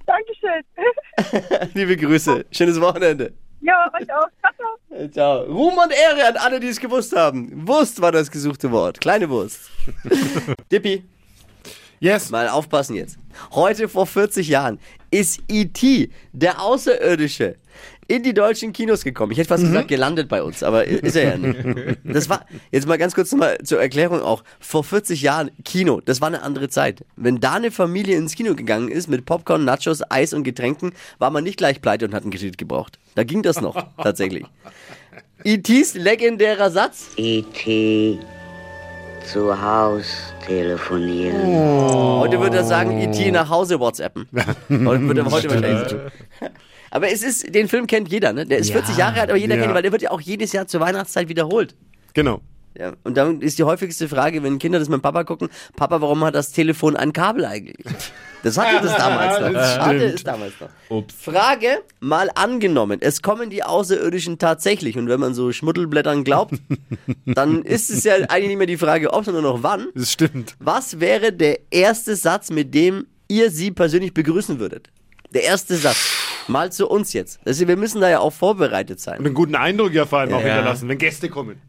Dankeschön. 0.06 1.72
Liebe 1.74 1.98
Grüße. 1.98 2.46
Schönes 2.52 2.80
Wochenende. 2.80 3.34
ja, 3.62 3.92
euch 4.00 4.08
auch. 4.14 4.28
Ciao, 4.40 4.54
ciao. 4.56 5.00
Äh, 5.00 5.10
Ciao. 5.10 5.42
Ruhm 5.46 5.74
und 5.80 5.92
Ehre 5.92 6.28
an 6.28 6.38
alle, 6.38 6.60
die 6.60 6.68
es 6.68 6.80
gewusst 6.80 7.16
haben. 7.16 7.68
Wurst 7.68 8.00
war 8.02 8.12
das 8.12 8.30
gesuchte 8.30 8.70
Wort. 8.72 9.02
Kleine 9.02 9.28
Wurst. 9.28 9.72
Dippi, 10.72 11.04
Yes. 12.00 12.30
mal 12.30 12.48
aufpassen 12.50 12.96
jetzt. 12.96 13.18
Heute 13.52 13.90
vor 13.90 14.06
40 14.06 14.48
Jahren 14.48 14.80
ist 15.10 15.42
E.T., 15.48 16.12
der 16.34 16.62
Außerirdische, 16.62 17.56
in 18.08 18.24
die 18.24 18.34
deutschen 18.34 18.74
Kinos 18.74 19.04
gekommen. 19.04 19.32
Ich 19.32 19.38
hätte 19.38 19.50
fast 19.50 19.64
gesagt, 19.64 19.88
gelandet 19.88 20.30
bei 20.30 20.44
uns, 20.44 20.64
aber 20.64 20.86
ist 20.86 21.16
er 21.16 21.32
ja 21.32 21.38
nicht. 21.38 21.56
Das 22.04 22.30
war, 22.30 22.46
jetzt 22.72 22.88
mal 22.88 22.98
ganz 22.98 23.16
kurz 23.16 23.32
nochmal 23.32 23.58
zur 23.64 23.82
Erklärung 23.82 24.22
auch. 24.22 24.44
Vor 24.60 24.84
40 24.84 25.22
Jahren 25.22 25.52
Kino, 25.64 26.02
das 26.04 26.22
war 26.22 26.28
eine 26.28 26.44
andere 26.44 26.70
Zeit. 26.70 27.04
Wenn 27.16 27.40
da 27.40 27.54
eine 27.54 27.72
Familie 27.72 28.18
ins 28.18 28.36
Kino 28.36 28.56
gegangen 28.56 28.90
ist 28.90 29.08
mit 29.08 29.26
Popcorn, 29.26 29.66
Nachos, 29.66 30.02
Eis 30.10 30.34
und 30.34 30.44
Getränken, 30.44 30.94
war 31.18 31.32
man 31.32 31.44
nicht 31.44 31.58
gleich 31.58 31.82
pleite 31.82 32.06
und 32.06 32.14
hat 32.14 32.24
einen 32.24 32.32
Kredit 32.32 32.58
gebraucht. 32.58 33.00
Da 33.16 33.24
ging 33.24 33.44
das 33.44 33.62
noch, 33.62 33.88
tatsächlich. 34.02 34.46
E.T.s 35.44 35.94
legendärer 35.96 36.72
Satz. 36.72 37.10
E.T. 37.18 38.20
zu 39.26 39.62
Haus 39.62 40.34
telefonieren. 40.46 41.42
Heute 42.20 42.40
würde 42.40 42.58
er 42.58 42.64
sagen, 42.64 42.98
E.T. 43.00 43.32
nach 43.32 43.50
Hause 43.50 43.80
WhatsAppen. 43.80 44.28
Heute 44.34 45.02
würde 45.02 45.22
er 45.22 45.32
heute 45.32 45.50
wahrscheinlich 45.50 45.90
so. 45.90 45.98
Aber 46.92 47.12
es 47.12 47.24
ist, 47.24 47.54
den 47.54 47.68
Film 47.68 47.88
kennt 47.88 48.10
jeder, 48.10 48.32
ne? 48.34 48.46
Der 48.46 48.58
ist 48.60 48.72
40 48.72 48.98
Jahre 48.98 49.22
alt, 49.22 49.30
aber 49.30 49.38
jeder 49.40 49.56
Ja. 49.56 49.62
kennt 49.62 49.72
ihn, 49.72 49.76
weil 49.76 49.82
der 49.82 49.92
wird 49.92 50.02
ja 50.04 50.12
auch 50.12 50.22
jedes 50.22 50.54
Jahr 50.54 50.68
zur 50.68 50.80
Weihnachtszeit 50.82 51.28
wiederholt. 51.30 51.76
Genau. 52.14 52.42
Ja, 52.78 52.94
und 53.04 53.16
dann 53.16 53.42
ist 53.42 53.58
die 53.58 53.64
häufigste 53.64 54.10
Frage, 54.10 54.44
wenn 54.44 54.60
Kinder 54.60 54.80
das 54.80 54.90
mit 54.90 55.02
Papa 55.02 55.24
gucken, 55.24 55.48
Papa, 55.78 56.02
warum 56.02 56.26
hat 56.26 56.36
das 56.36 56.52
Telefon 56.52 56.98
ein 56.98 57.14
Kabel 57.14 57.46
eigentlich? 57.46 57.88
Das 58.44 58.58
hatte 58.58 58.86
das 58.86 58.98
damals 58.98 59.40
noch. 59.42 59.54
Das 59.54 59.80
hatte 59.80 60.06
es 60.06 60.24
damals 60.24 60.54
noch. 60.60 61.04
Frage, 61.18 61.82
mal 62.02 62.30
angenommen, 62.36 63.00
es 63.02 63.22
kommen 63.22 63.50
die 63.50 63.64
Außerirdischen 63.64 64.40
tatsächlich 64.40 64.98
und 64.98 65.08
wenn 65.08 65.22
man 65.22 65.34
so 65.34 65.54
Schmuddelblättern 65.54 66.26
glaubt, 66.26 66.56
dann 67.26 67.62
ist 67.62 67.90
es 67.90 68.04
ja 68.04 68.16
eigentlich 68.16 68.50
nicht 68.50 68.58
mehr 68.58 68.68
die 68.68 68.78
Frage, 68.78 69.14
ob, 69.14 69.24
sondern 69.24 69.44
noch 69.44 69.64
wann. 69.64 69.88
Das 69.96 70.12
stimmt. 70.12 70.56
Was 70.60 71.00
wäre 71.00 71.32
der 71.32 71.60
erste 71.72 72.16
Satz, 72.18 72.50
mit 72.50 72.74
dem 72.74 73.08
ihr 73.30 73.52
sie 73.52 73.72
persönlich 73.72 74.14
begrüßen 74.14 74.60
würdet? 74.60 74.90
Der 75.34 75.44
erste 75.44 75.76
Satz. 75.78 76.25
Mal 76.48 76.72
zu 76.72 76.88
uns 76.88 77.14
jetzt. 77.14 77.40
Also 77.46 77.68
wir 77.68 77.76
müssen 77.78 78.02
da 78.02 78.10
ja 78.10 78.20
auch 78.20 78.34
vorbereitet 78.34 79.00
sein. 79.00 79.20
Und 79.20 79.26
einen 79.26 79.34
guten 79.34 79.56
Eindruck 79.56 79.94
ja 79.94 80.06
vor 80.06 80.20
allem 80.20 80.34
auch 80.34 80.42
Ja. 80.42 80.48
hinterlassen, 80.56 80.88
wenn 80.90 80.98
Gäste 80.98 81.30
kommen. 81.30 81.60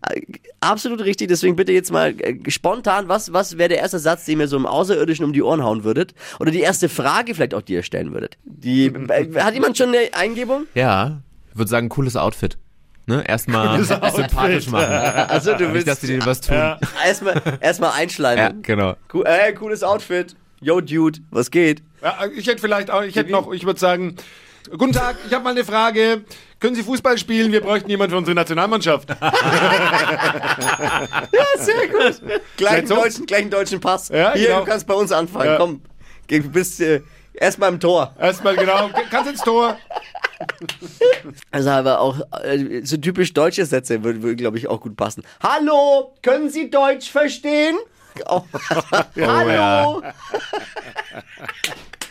Absolut 0.61 1.01
richtig, 1.05 1.29
deswegen 1.29 1.57
bitte 1.57 1.73
jetzt 1.73 1.91
mal 1.93 2.15
äh, 2.21 2.39
spontan, 2.51 3.09
was, 3.09 3.33
was 3.33 3.57
wäre 3.59 3.69
der 3.71 3.79
erste 3.79 3.99
Satz, 3.99 4.25
den 4.25 4.41
ihr 4.41 4.49
so 4.49 4.57
im 4.57 4.67
Außerirdischen 4.67 5.25
um 5.25 5.33
die 5.33 5.43
Ohren 5.43 5.63
hauen 5.63 5.85
würdet? 5.85 6.15
Oder 6.41 6.51
die 6.51 6.61
erste 6.61 6.89
Frage 6.89 7.35
vielleicht 7.35 7.55
auch, 7.55 7.63
die 7.63 7.75
ihr 7.75 7.83
stellen 7.83 8.13
würdet? 8.13 8.37
Die, 8.45 8.87
äh, 8.87 9.41
hat 9.41 9.55
jemand 9.55 9.79
schon 9.79 9.89
eine 9.89 10.09
Eingebung? 10.13 10.67
Ja, 10.75 11.23
ich 11.53 11.57
würde 11.59 11.71
sagen, 11.71 11.89
cooles 11.89 12.17
Outfit. 12.17 12.59
Ne? 13.07 13.23
Erstmal 13.27 13.83
sympathisch 13.85 14.69
machen. 14.69 14.87
Also 15.29 15.53
du 15.55 15.65
Nicht, 15.65 15.75
willst 15.75 15.89
dass 15.89 16.01
die 16.01 16.09
dir 16.09 16.27
was 16.27 16.41
tun. 16.41 16.57
Ja, 16.57 16.79
erstmal 17.07 17.41
erstmal 17.61 17.93
einschleimen. 17.93 18.63
genau. 18.63 18.97
Cool, 19.15 19.25
äh, 19.27 19.53
cooles 19.53 19.83
Outfit. 19.85 20.35
Yo, 20.61 20.81
Dude, 20.81 21.21
was 21.31 21.51
geht? 21.51 21.83
Ja, 22.03 22.17
ich 22.35 22.47
hätte 22.47 22.61
vielleicht 22.61 22.91
auch, 22.91 23.03
ich 23.03 23.15
hätte 23.15 23.31
noch, 23.31 23.53
ich 23.53 23.65
würde 23.65 23.79
sagen, 23.79 24.17
guten 24.71 24.93
Tag, 24.93 25.17
ich 25.27 25.33
habe 25.33 25.45
mal 25.45 25.51
eine 25.51 25.65
Frage. 25.65 26.25
Können 26.59 26.75
Sie 26.75 26.83
Fußball 26.83 27.19
spielen? 27.19 27.53
Wir 27.53 27.61
bräuchten 27.61 27.89
jemanden 27.91 28.13
für 28.13 28.19
unsere 28.19 28.35
Nationalmannschaft. 28.35 29.09
Sehr 31.59 31.89
gut. 31.89 32.21
Gleichen, 32.57 32.89
deutschen, 32.89 33.27
gleichen 33.27 33.51
deutschen 33.51 33.81
Pass. 33.81 34.09
Ja, 34.09 34.33
Hier, 34.33 34.47
genau. 34.49 34.61
du 34.61 34.67
kannst 34.67 34.87
bei 34.87 34.95
uns 34.95 35.13
anfangen. 35.13 35.47
Ja. 35.47 35.59
Komm, 35.59 35.83
du 36.29 36.41
bist 36.49 36.81
äh, 36.81 37.03
erstmal 37.35 37.73
im 37.73 37.81
Tor. 37.81 38.15
Erstmal 38.19 38.57
genau, 38.57 38.91
kannst 39.11 39.31
ins 39.31 39.43
Tor. 39.43 39.77
Also 41.51 41.71
aber 41.71 42.01
auch 42.01 42.21
äh, 42.43 42.83
so 42.85 42.99
typisch 42.99 43.33
deutsche 43.33 43.65
Sätze 43.65 44.05
würden, 44.05 44.23
würden 44.23 44.37
glaube 44.37 44.59
ich, 44.59 44.69
auch 44.69 44.83
gut 44.83 44.95
passen. 44.95 45.25
Hallo, 45.43 46.15
können 46.21 46.51
Sie 46.51 46.69
Deutsch 46.69 47.11
verstehen? 47.11 47.79
Oh. 48.29 48.43
Hallo. 49.19 50.03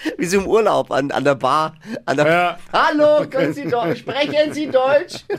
Wie 0.17 0.25
so 0.25 0.37
im 0.39 0.47
Urlaub 0.47 0.91
an, 0.91 1.11
an 1.11 1.23
der 1.23 1.35
Bar. 1.35 1.75
An 2.05 2.17
der 2.17 2.27
Ja. 2.27 2.59
Hallo, 2.73 3.25
können 3.29 3.53
Sie 3.53 3.67
Deutsch? 3.67 3.99
Sprechen 3.99 4.53
Sie 4.53 4.67
Deutsch? 4.67 5.25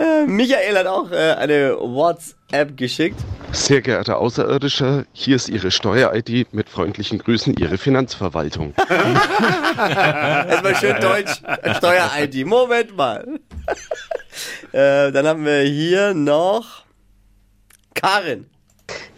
Äh, 0.00 0.26
Michael 0.28 0.78
hat 0.78 0.86
auch 0.86 1.10
äh, 1.10 1.32
eine 1.32 1.76
WhatsApp 1.76 2.76
geschickt. 2.76 3.18
Sehr 3.50 3.80
geehrter 3.80 4.18
Außerirdischer, 4.18 5.06
hier 5.12 5.34
ist 5.34 5.48
Ihre 5.48 5.72
Steuer-ID 5.72 6.54
mit 6.54 6.68
freundlichen 6.68 7.18
Grüßen, 7.18 7.56
Ihre 7.58 7.78
Finanzverwaltung. 7.78 8.74
Erstmal 8.88 10.76
schön 10.76 11.00
Deutsch. 11.00 11.42
Steuer-ID. 11.78 12.46
Moment 12.46 12.96
mal. 12.96 13.26
äh, 14.70 15.10
dann 15.10 15.26
haben 15.26 15.44
wir 15.44 15.62
hier 15.62 16.14
noch 16.14 16.84
Karin. 17.94 18.46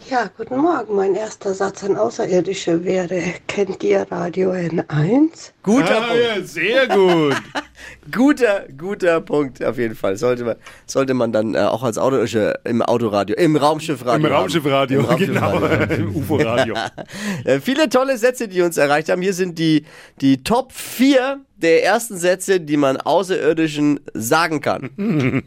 Ja, 0.09 0.29
guten 0.35 0.57
Morgen. 0.57 0.95
Mein 0.95 1.15
erster 1.15 1.53
Satz 1.53 1.85
an 1.85 1.95
Außerirdische 1.95 2.83
wäre, 2.83 3.21
kennt 3.47 3.81
ihr 3.81 4.05
Radio 4.11 4.51
N1? 4.51 5.51
Guter 5.63 6.01
Ah, 6.01 6.07
Punkt. 6.07 6.21
ja, 6.35 6.41
sehr 6.43 6.87
gut. 6.89 7.35
Guter, 8.11 8.65
guter 8.77 9.21
Punkt 9.21 9.63
auf 9.63 9.77
jeden 9.77 9.95
Fall. 9.95 10.17
Sollte 10.17 10.43
man, 10.43 10.55
sollte 10.85 11.13
man 11.13 11.31
dann 11.31 11.55
äh, 11.55 11.59
auch 11.59 11.81
als 11.83 11.97
Auto, 11.97 12.17
im 12.65 12.81
Autoradio, 12.81 13.35
im 13.37 13.55
Raumschiffradio. 13.55 14.27
Im. 14.27 14.33
Raumschiffradio, 14.33 14.99
Im 14.99 15.17
genau. 15.17 15.49
Raumschiffradio. 15.49 15.95
Im 16.07 16.15
UFO-Radio. 16.15 16.75
Äh, 17.45 17.59
viele 17.59 17.89
tolle 17.89 18.17
Sätze, 18.17 18.47
die 18.47 18.61
uns 18.61 18.77
erreicht 18.77 19.09
haben. 19.09 19.21
Hier 19.21 19.33
sind 19.33 19.57
die, 19.57 19.85
die 20.19 20.43
Top 20.43 20.73
4 20.73 21.39
der 21.57 21.83
ersten 21.83 22.17
Sätze, 22.17 22.59
die 22.59 22.77
man 22.77 22.97
Außerirdischen 22.97 23.99
sagen 24.13 24.61
kann. 24.61 25.43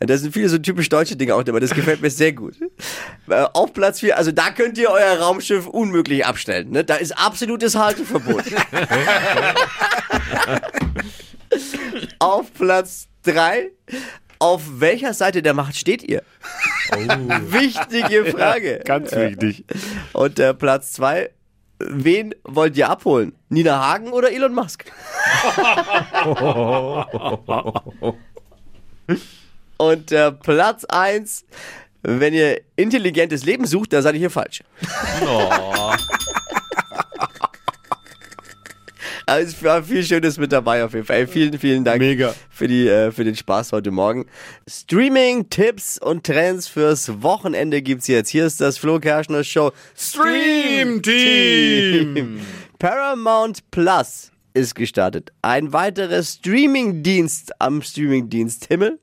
Das 0.00 0.20
sind 0.20 0.32
viele 0.32 0.48
so 0.48 0.58
typisch 0.58 0.88
deutsche 0.88 1.16
Dinge 1.16 1.34
auch 1.34 1.42
dabei. 1.42 1.58
Das 1.60 1.74
gefällt 1.74 2.00
mir 2.00 2.10
sehr 2.10 2.32
gut. 2.32 2.54
Äh, 3.28 3.46
Auf 3.52 3.72
Platz 3.72 3.98
4, 4.00 4.16
also 4.16 4.30
da 4.30 4.50
könnt 4.50 4.78
ihr 4.78 4.90
euer 4.90 5.18
Raumschiff 5.18 5.66
unmöglich 5.66 6.24
abstellen. 6.24 6.70
Ne? 6.70 6.84
Da 6.84 6.94
ist 6.96 7.18
absolutes 7.18 7.74
Halteverbot. 7.74 8.44
Auf 12.20 12.52
Platz 12.54 13.08
3, 13.24 13.70
auf 14.38 14.62
welcher 14.80 15.14
Seite 15.14 15.42
der 15.42 15.54
Macht 15.54 15.76
steht 15.76 16.02
ihr? 16.02 16.22
Wichtige 17.48 18.26
Frage. 18.26 18.80
Ganz 18.84 19.10
wichtig. 19.12 19.64
Und 20.12 20.38
äh, 20.38 20.54
Platz 20.54 20.92
2, 20.92 21.30
wen 21.80 22.34
wollt 22.44 22.76
ihr 22.76 22.88
abholen? 22.88 23.34
Nina 23.48 23.84
Hagen 23.84 24.12
oder 24.12 24.30
Elon 24.30 24.54
Musk? 24.54 24.84
Und 29.78 30.12
äh, 30.12 30.32
Platz 30.32 30.84
1, 30.84 31.44
wenn 32.02 32.34
ihr 32.34 32.60
intelligentes 32.76 33.44
Leben 33.44 33.66
sucht, 33.66 33.92
dann 33.92 34.02
seid 34.02 34.14
ihr 34.14 34.20
hier 34.20 34.30
falsch. 34.30 34.62
Oh. 35.24 35.92
Also 39.28 39.46
es 39.46 39.62
war 39.62 39.82
viel 39.82 40.02
Schönes 40.02 40.38
mit 40.38 40.52
dabei 40.52 40.82
auf 40.82 40.94
jeden 40.94 41.04
Fall. 41.04 41.26
Vielen, 41.26 41.58
vielen 41.58 41.84
Dank 41.84 42.00
Mega. 42.00 42.34
Für, 42.48 42.66
die, 42.66 42.88
äh, 42.88 43.12
für 43.12 43.24
den 43.24 43.36
Spaß 43.36 43.72
heute 43.72 43.90
Morgen. 43.90 44.24
Streaming, 44.66 45.50
Tipps 45.50 45.98
und 45.98 46.24
Trends 46.24 46.66
fürs 46.66 47.22
Wochenende 47.22 47.82
gibt's 47.82 48.06
jetzt. 48.06 48.30
Hier 48.30 48.46
ist 48.46 48.58
das 48.62 48.78
Flo 48.78 48.98
Kerschner 48.98 49.44
Show 49.44 49.72
Stream 49.94 51.02
Team. 51.02 52.40
Paramount 52.78 53.70
Plus 53.70 54.32
ist 54.54 54.74
gestartet. 54.74 55.30
Ein 55.42 55.74
weiterer 55.74 56.22
Streaming-Dienst 56.22 57.52
am 57.60 57.82
Streaming-Dienst 57.82 58.64
Himmel. 58.68 58.98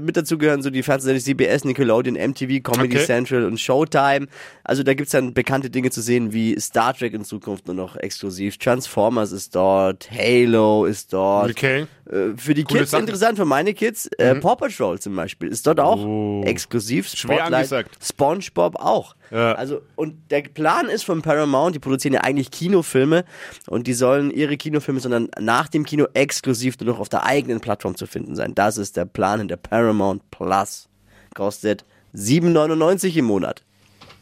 Mit 0.00 0.16
dazu 0.16 0.38
gehören 0.38 0.62
so 0.62 0.70
die 0.70 0.84
Fernsehsender 0.84 1.20
CBS, 1.20 1.64
Nickelodeon, 1.64 2.14
MTV, 2.14 2.62
Comedy 2.62 2.96
Okay. 2.96 3.04
Central 3.06 3.44
und 3.44 3.58
Showtime. 3.58 4.28
Also 4.62 4.84
da 4.84 4.94
gibt's 4.94 5.10
dann 5.12 5.34
bekannte 5.34 5.70
Dinge 5.70 5.90
zu 5.90 6.00
sehen 6.00 6.32
wie 6.32 6.58
Star 6.60 6.94
Trek 6.94 7.14
in 7.14 7.24
Zukunft 7.24 7.66
nur 7.66 7.74
noch 7.74 7.96
exklusiv. 7.96 8.58
Transformers 8.58 9.32
ist 9.32 9.56
dort, 9.56 10.08
Halo 10.10 10.84
ist 10.84 11.12
dort. 11.12 11.50
Okay. 11.50 11.86
Äh, 12.08 12.36
Für 12.36 12.54
die 12.54 12.62
Coole 12.62 12.80
Kids 12.80 12.92
Sachen. 12.92 13.02
interessant, 13.04 13.36
für 13.38 13.44
meine 13.44 13.74
Kids. 13.74 14.06
Äh, 14.18 14.34
Mhm. 14.34 14.40
Paw 14.40 14.54
Patrol 14.56 14.98
zum 15.00 15.16
Beispiel 15.16 15.48
ist 15.48 15.66
dort 15.66 15.80
auch 15.80 15.98
Oh. 16.04 16.42
exklusiv. 16.44 17.08
Schwer 17.08 17.46
angesagt. 17.46 17.96
SpongeBob 18.02 18.76
auch. 18.76 19.16
Ja. 19.30 19.52
Also, 19.52 19.82
und 19.96 20.30
der 20.30 20.42
Plan 20.42 20.88
ist 20.88 21.04
von 21.04 21.22
Paramount, 21.22 21.74
die 21.74 21.78
produzieren 21.78 22.14
ja 22.14 22.20
eigentlich 22.22 22.50
Kinofilme 22.50 23.24
und 23.66 23.86
die 23.86 23.94
sollen 23.94 24.30
ihre 24.30 24.56
Kinofilme, 24.56 25.00
sondern 25.00 25.28
nach 25.38 25.68
dem 25.68 25.84
Kino 25.84 26.06
exklusiv 26.14 26.78
nur 26.80 26.94
noch 26.94 27.00
auf 27.00 27.08
der 27.08 27.24
eigenen 27.24 27.60
Plattform 27.60 27.96
zu 27.96 28.06
finden 28.06 28.36
sein. 28.36 28.54
Das 28.54 28.78
ist 28.78 28.96
der 28.96 29.04
Plan 29.04 29.40
in 29.40 29.48
der 29.48 29.56
Paramount 29.56 30.30
Plus. 30.30 30.88
Kostet 31.34 31.84
7,99 32.14 33.16
im 33.16 33.26
Monat. 33.26 33.62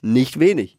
Nicht 0.03 0.39
wenig. 0.39 0.77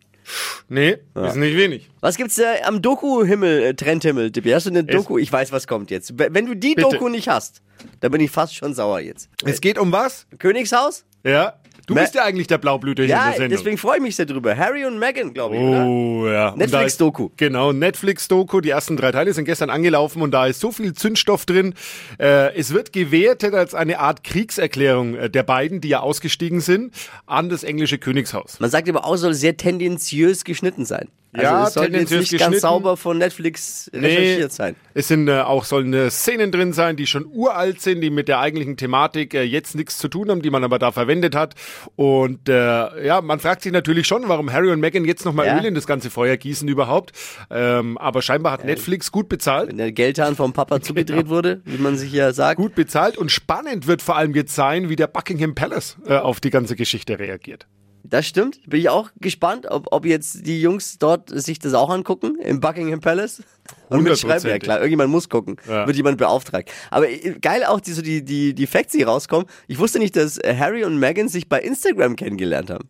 Nee, 0.68 0.98
ist 1.16 1.36
nicht 1.38 1.56
wenig. 1.56 1.90
Was 2.02 2.18
gibt's 2.18 2.38
äh, 2.38 2.62
am 2.66 2.82
Doku-Himmel, 2.82 3.64
äh, 3.64 3.74
Trendhimmel, 3.74 4.32
Tippi? 4.32 4.50
Hast 4.50 4.66
du 4.66 4.72
eine 4.72 4.84
Doku? 4.84 5.18
Ich 5.18 5.32
weiß, 5.32 5.54
was 5.54 5.68
kommt 5.68 5.90
jetzt. 5.90 6.14
Wenn 6.18 6.46
du 6.46 6.56
die 6.56 6.76
Bitte. 6.76 6.90
Doku 6.90 7.08
nicht 7.08 7.30
hast, 7.30 7.62
dann 8.02 8.12
bin 8.12 8.20
ich 8.20 8.30
fast 8.30 8.54
schon 8.56 8.74
sauer 8.74 9.00
jetzt. 9.00 9.30
Es 9.46 9.62
geht 9.62 9.78
um 9.78 9.92
was? 9.92 10.28
Königshaus? 10.38 11.06
Ja. 11.24 11.54
Du 11.88 11.94
Ma- 11.96 12.02
bist 12.02 12.16
ja 12.16 12.24
eigentlich 12.26 12.48
der 12.48 12.58
Blaublüter 12.58 13.04
hier 13.04 13.16
in 13.16 13.18
Ja, 13.20 13.26
der 13.30 13.38
Sendung. 13.38 13.58
deswegen 13.58 13.78
freue 13.78 13.96
ich 13.98 14.04
mich 14.04 14.16
sehr 14.18 14.26
drüber. 14.26 14.56
Harry 14.58 14.86
und 14.86 15.00
Meghan, 15.00 15.34
glaube 15.34 15.56
ich, 15.56 15.62
oder? 15.62 15.86
Oh, 15.86 16.28
ja. 16.28 16.52
Da 16.52 16.52
ist- 16.52 16.58
Netflix-Doku. 16.74 17.30
Genau, 17.38 17.72
Netflix-Doku. 17.72 18.60
Die 18.62 18.70
ersten 18.72 18.98
drei 18.98 19.12
Teile 19.14 19.34
sind 19.34 19.46
gestern 19.46 19.70
angelaufen 19.70 20.22
und 20.22 20.32
da 20.32 20.48
ist 20.48 20.60
so 20.60 20.72
viel 20.74 20.94
Zündstoff 20.94 21.46
drin. 21.46 21.74
Äh, 22.20 22.54
es 22.58 22.74
wird 22.74 22.92
gewertet 22.92 23.54
als 23.54 23.74
eine 23.74 24.00
Art 24.00 24.24
Kriegserklärung 24.26 25.16
äh, 25.16 25.30
der 25.30 25.44
beiden, 25.44 25.80
die 25.80 25.88
ja 25.88 26.02
ausgestiegen 26.02 26.60
sind, 26.60 26.94
an 27.26 27.48
das 27.50 27.64
englische 27.64 27.98
Königshaus. 27.98 28.60
Man 28.60 28.70
sagt 28.70 28.90
aber 28.90 29.06
auch, 29.06 29.16
soll 29.16 29.34
sehr 29.34 29.56
tendenziös 29.56 30.44
geschnitten 30.44 30.84
sein. 30.86 31.08
Also 31.34 31.46
Ja, 31.46 31.68
es 31.68 31.74
soll 31.74 31.94
jetzt 31.94 32.12
nicht 32.12 32.38
ganz 32.40 32.62
sauber 32.62 32.98
von 32.98 33.18
Netflix 33.18 33.90
recherchiert 33.94 34.52
sein. 34.52 34.76
Es 34.94 35.08
sind 35.08 35.28
äh, 35.28 35.42
auch 35.42 35.66
sollen 35.66 35.94
äh, 35.94 36.10
Szenen 36.10 36.52
drin 36.52 36.74
sein, 36.74 36.96
die 36.96 37.06
schon 37.06 37.26
uralt 37.26 37.82
sind, 37.82 38.02
die 38.02 38.10
mit 38.10 38.28
der 38.28 38.40
eigentlichen 38.40 38.78
Thematik 38.78 39.34
äh, 39.34 39.44
jetzt 39.44 39.76
nichts 39.76 39.98
zu 39.98 40.08
tun 40.08 40.30
haben, 40.30 40.42
die 40.42 40.50
man 40.50 40.64
aber 40.64 40.80
da 40.80 40.92
verwendet 40.92 41.36
hat. 41.36 41.56
Und 41.96 42.50
äh, 42.50 43.06
ja, 43.06 43.22
man 43.22 43.40
fragt 43.40 43.62
sich 43.62 43.72
natürlich 43.72 44.08
schon, 44.08 44.28
warum 44.28 44.52
Harry 44.52 44.72
und 44.72 44.80
Meghan 44.80 45.06
jetzt 45.06 45.26
nochmal 45.26 45.46
Ja. 45.48 45.58
Öl 45.60 45.66
in 45.66 45.76
das 45.76 45.86
ganze 45.86 46.10
Feuer 46.10 46.38
gießen 46.38 46.68
überhaupt. 46.68 47.12
Ähm, 47.52 47.98
aber 47.98 48.22
scheinbar 48.22 48.54
hat 48.54 48.66
Netflix 48.66 49.12
gut 49.12 49.30
bezahlt. 49.30 49.70
Wenn 49.70 49.78
der 49.78 49.92
Geldhahn 49.92 50.36
vom 50.36 50.54
Papa 50.54 50.82
zugedreht 50.88 51.30
wurde, 51.30 51.62
wie 51.66 51.78
man 51.78 51.98
sich 51.98 52.12
ja 52.12 52.34
sagt. 52.34 52.58
Gut 52.58 52.76
bezahlt 52.76 53.18
und 53.18 53.32
spannend 53.32 53.88
wird 53.88 54.02
vor 54.02 54.16
allem 54.16 54.34
jetzt 54.34 54.56
sein, 54.56 54.90
wie 54.90 54.96
der 54.96 55.08
Buckingham 55.08 55.56
Palace 55.56 55.98
äh, 56.08 56.16
auf 56.16 56.40
die 56.40 56.50
ganze 56.50 56.76
Geschichte 56.76 57.20
reagiert. 57.20 57.68
Das 58.10 58.26
stimmt. 58.26 58.60
Bin 58.68 58.80
ich 58.80 58.90
auch 58.90 59.10
gespannt, 59.20 59.66
ob, 59.70 59.88
ob 59.92 60.06
jetzt 60.06 60.46
die 60.48 60.62
Jungs 60.62 60.98
dort 60.98 61.30
sich 61.30 61.60
das 61.60 61.74
auch 61.74 61.90
angucken 61.90 62.38
im 62.40 62.60
Buckingham 62.60 63.02
Palace. 63.02 63.44
Und 63.90 64.04
mitschreiben. 64.04 64.50
Ja 64.50 64.60
klar, 64.60 64.78
irgendjemand 64.78 65.12
muss 65.12 65.28
gucken. 65.28 65.58
Ja. 65.68 65.86
Wird 65.86 65.98
jemand 65.98 66.18
beauftragt. 66.18 66.72
Aber 66.90 67.10
äh, 67.10 67.38
geil 67.42 67.66
auch 67.66 67.82
die, 67.82 67.92
so 67.92 68.02
die, 68.02 68.24
die, 68.24 68.54
die 68.54 68.68
Facts, 68.68 68.94
die 68.94 69.04
rauskommen. 69.04 69.48
Ich 69.68 69.78
wusste 69.78 70.00
nicht, 70.00 70.16
dass 70.16 70.40
Harry 70.46 70.86
und 70.86 70.98
Meghan 71.00 71.28
sich 71.28 71.50
bei 71.50 71.60
Instagram 71.60 72.16
kennengelernt 72.16 72.70
haben. 72.70 72.88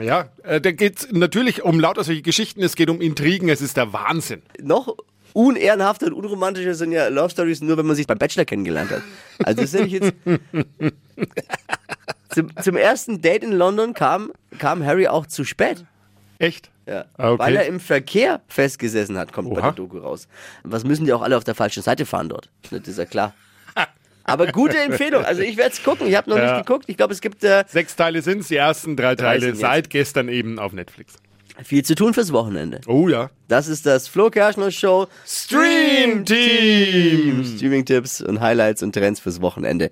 Ja, 0.00 0.30
äh, 0.44 0.60
da 0.60 0.70
geht 0.70 1.08
natürlich 1.10 1.62
um 1.64 1.80
lauter 1.80 2.04
solche 2.04 2.22
Geschichten, 2.22 2.62
es 2.62 2.76
geht 2.76 2.90
um 2.90 3.00
Intrigen, 3.00 3.48
es 3.48 3.60
ist 3.60 3.76
der 3.76 3.92
Wahnsinn. 3.92 4.42
Noch 4.62 4.94
unehrenhafter 5.32 6.06
und 6.06 6.14
unromantischer 6.14 6.74
sind 6.74 6.92
ja 6.92 7.08
Love 7.08 7.30
Stories 7.30 7.60
nur, 7.60 7.76
wenn 7.76 7.86
man 7.86 7.96
sich 7.96 8.06
beim 8.06 8.18
Bachelor 8.18 8.44
kennengelernt 8.44 8.90
hat. 8.90 9.02
Also 9.44 9.62
das 9.62 9.72
ist 9.72 9.80
nämlich 9.80 9.92
jetzt... 9.92 10.12
zum, 12.30 12.50
zum 12.62 12.76
ersten 12.76 13.20
Date 13.20 13.42
in 13.44 13.52
London 13.52 13.94
kam, 13.94 14.32
kam 14.58 14.84
Harry 14.84 15.08
auch 15.08 15.26
zu 15.26 15.44
spät. 15.44 15.84
Echt? 16.38 16.70
Ja. 16.86 17.04
Ah, 17.16 17.32
okay. 17.32 17.38
Weil 17.42 17.56
er 17.56 17.66
im 17.66 17.80
Verkehr 17.80 18.40
festgesessen 18.48 19.18
hat, 19.18 19.32
kommt 19.32 19.50
bei 19.50 19.56
Oha. 19.60 19.68
der 19.68 19.72
Doku 19.72 19.98
raus. 19.98 20.26
Was 20.64 20.84
müssen 20.84 21.04
die 21.04 21.12
auch 21.12 21.22
alle 21.22 21.36
auf 21.36 21.44
der 21.44 21.54
falschen 21.54 21.82
Seite 21.82 22.06
fahren 22.06 22.28
dort? 22.28 22.48
Das 22.70 22.80
ist 22.88 22.98
ja 22.98 23.04
klar. 23.04 23.34
Aber 24.24 24.46
gute 24.48 24.78
Empfehlung. 24.82 25.24
Also 25.24 25.42
ich 25.42 25.56
werde 25.56 25.72
es 25.72 25.82
gucken. 25.82 26.06
Ich 26.06 26.14
habe 26.14 26.30
noch 26.30 26.36
Ja. 26.36 26.56
nicht 26.56 26.66
geguckt. 26.66 26.84
Ich 26.88 26.96
glaube, 26.96 27.12
es 27.12 27.20
gibt 27.20 27.42
äh, 27.42 27.64
Sechs 27.66 27.96
Teile 27.96 28.22
sind 28.22 28.48
die 28.48 28.56
ersten 28.56 28.96
drei 28.96 29.16
Teile 29.16 29.40
sind 29.40 29.50
jetzt. 29.50 29.60
seit 29.60 29.90
gestern 29.90 30.28
eben 30.28 30.58
auf 30.58 30.72
Netflix. 30.72 31.14
Viel 31.64 31.84
zu 31.84 31.94
tun 31.94 32.14
fürs 32.14 32.32
Wochenende. 32.32 32.80
Oh 32.86 33.08
ja. 33.08 33.30
Das 33.48 33.68
ist 33.68 33.86
das 33.86 34.08
Flo 34.08 34.30
Kerschner 34.30 34.70
Show 34.70 35.06
Stream 35.26 36.24
Team. 36.24 37.44
Streaming-Tipps 37.44 38.20
und 38.22 38.40
Highlights 38.40 38.82
und 38.82 38.92
Trends 38.92 39.20
fürs 39.20 39.40
Wochenende. 39.40 39.90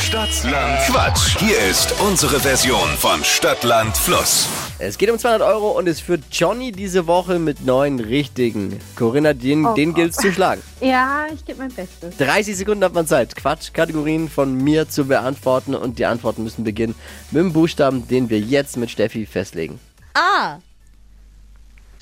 Stadtland 0.00 0.78
Quatsch. 0.88 1.38
Hier 1.38 1.58
ist 1.70 1.94
unsere 2.00 2.38
Version 2.38 2.88
von 2.98 3.24
Stadtland 3.24 3.96
Fluss. 3.96 4.46
Es 4.78 4.98
geht 4.98 5.10
um 5.10 5.18
200 5.18 5.40
Euro 5.48 5.70
und 5.70 5.88
es 5.88 6.00
führt 6.00 6.22
Johnny 6.30 6.70
diese 6.72 7.06
Woche 7.06 7.38
mit 7.38 7.64
neun 7.64 7.98
richtigen. 7.98 8.78
Corinna, 8.96 9.32
den, 9.32 9.64
Oh, 9.64 9.74
den 9.74 9.90
oh. 9.90 9.94
gilt's 9.94 10.18
zu 10.18 10.32
schlagen. 10.32 10.62
Ja, 10.82 11.26
ich 11.32 11.44
gebe 11.44 11.60
mein 11.60 11.72
Bestes. 11.72 12.16
30 12.18 12.56
Sekunden 12.56 12.82
hat 12.84 12.92
man 12.92 13.06
Zeit, 13.06 13.36
Quatschkategorien 13.36 14.28
von 14.28 14.52
mir 14.52 14.88
zu 14.88 15.04
beantworten 15.04 15.74
und 15.76 15.98
die 16.00 16.06
Antworten 16.06 16.42
müssen 16.42 16.64
beginnen 16.64 16.96
mit 17.30 17.40
dem 17.40 17.52
Buchstaben, 17.52 18.08
den 18.08 18.28
wir 18.30 18.40
jetzt 18.40 18.76
mit 18.76 18.90
Steffi 18.90 19.24
festlegen. 19.24 19.78
A. 20.14 20.58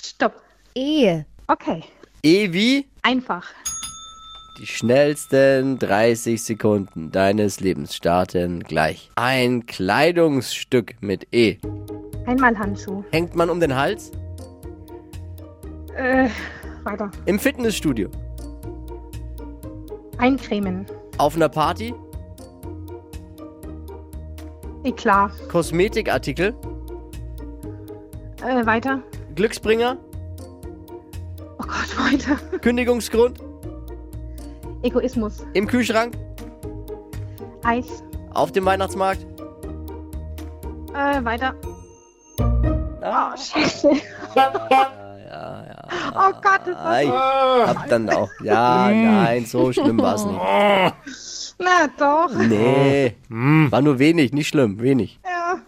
Stopp. 0.02 0.34
E. 0.74 1.22
Okay. 1.46 1.84
E 2.22 2.52
wie 2.52 2.86
Einfach. 3.02 3.46
die 4.58 4.66
schnellsten 4.66 5.78
30 5.78 6.42
Sekunden 6.42 7.10
deines 7.12 7.60
Lebens 7.60 7.94
starten 7.94 8.62
gleich. 8.64 9.10
Ein 9.16 9.66
Kleidungsstück 9.66 10.94
mit 11.00 11.26
E. 11.32 11.58
Einmal 12.26 12.58
Handschuh. 12.58 13.02
Hängt 13.10 13.34
man 13.34 13.48
um 13.48 13.60
den 13.60 13.74
Hals? 13.74 14.10
Äh, 15.96 16.28
weiter. 16.84 17.10
Im 17.26 17.38
Fitnessstudio? 17.38 18.10
Eincremen. 20.18 20.86
Auf 21.18 21.36
einer 21.36 21.48
Party? 21.48 21.94
Eklar. 24.84 25.30
Kosmetikartikel? 25.48 26.54
Äh, 28.42 28.64
weiter. 28.66 29.02
Glücksbringer? 29.34 29.96
Oh 31.58 31.64
Gott, 31.64 31.98
weiter. 31.98 32.36
Kündigungsgrund? 32.60 33.38
Egoismus. 34.82 35.44
Im 35.52 35.66
Kühlschrank? 35.66 36.14
Eis. 37.64 38.02
Auf 38.32 38.52
dem 38.52 38.64
Weihnachtsmarkt? 38.64 39.26
Äh, 40.94 41.24
weiter. 41.24 41.54
Ah. 43.02 43.32
Oh, 43.32 43.36
scheiße. 43.36 43.90
Ja, 44.34 45.64
ja. 45.64 45.88
Oh 46.14 46.32
Gott, 46.42 46.60
das 46.66 46.76
Ah, 46.76 47.00
ich 47.02 47.08
war 47.08 47.66
hab 47.68 47.88
dann 47.88 48.10
auch. 48.10 48.28
Ja, 48.42 48.90
nein, 48.90 49.46
so 49.46 49.72
schlimm 49.72 49.98
war's 50.00 50.24
nicht. 50.24 51.56
Na 51.58 51.86
doch. 51.98 52.34
Nee, 52.36 53.14
war 53.28 53.80
nur 53.82 53.98
wenig, 53.98 54.32
nicht 54.32 54.48
schlimm, 54.48 54.80
wenig. 54.80 55.20
Ja. 55.24 55.60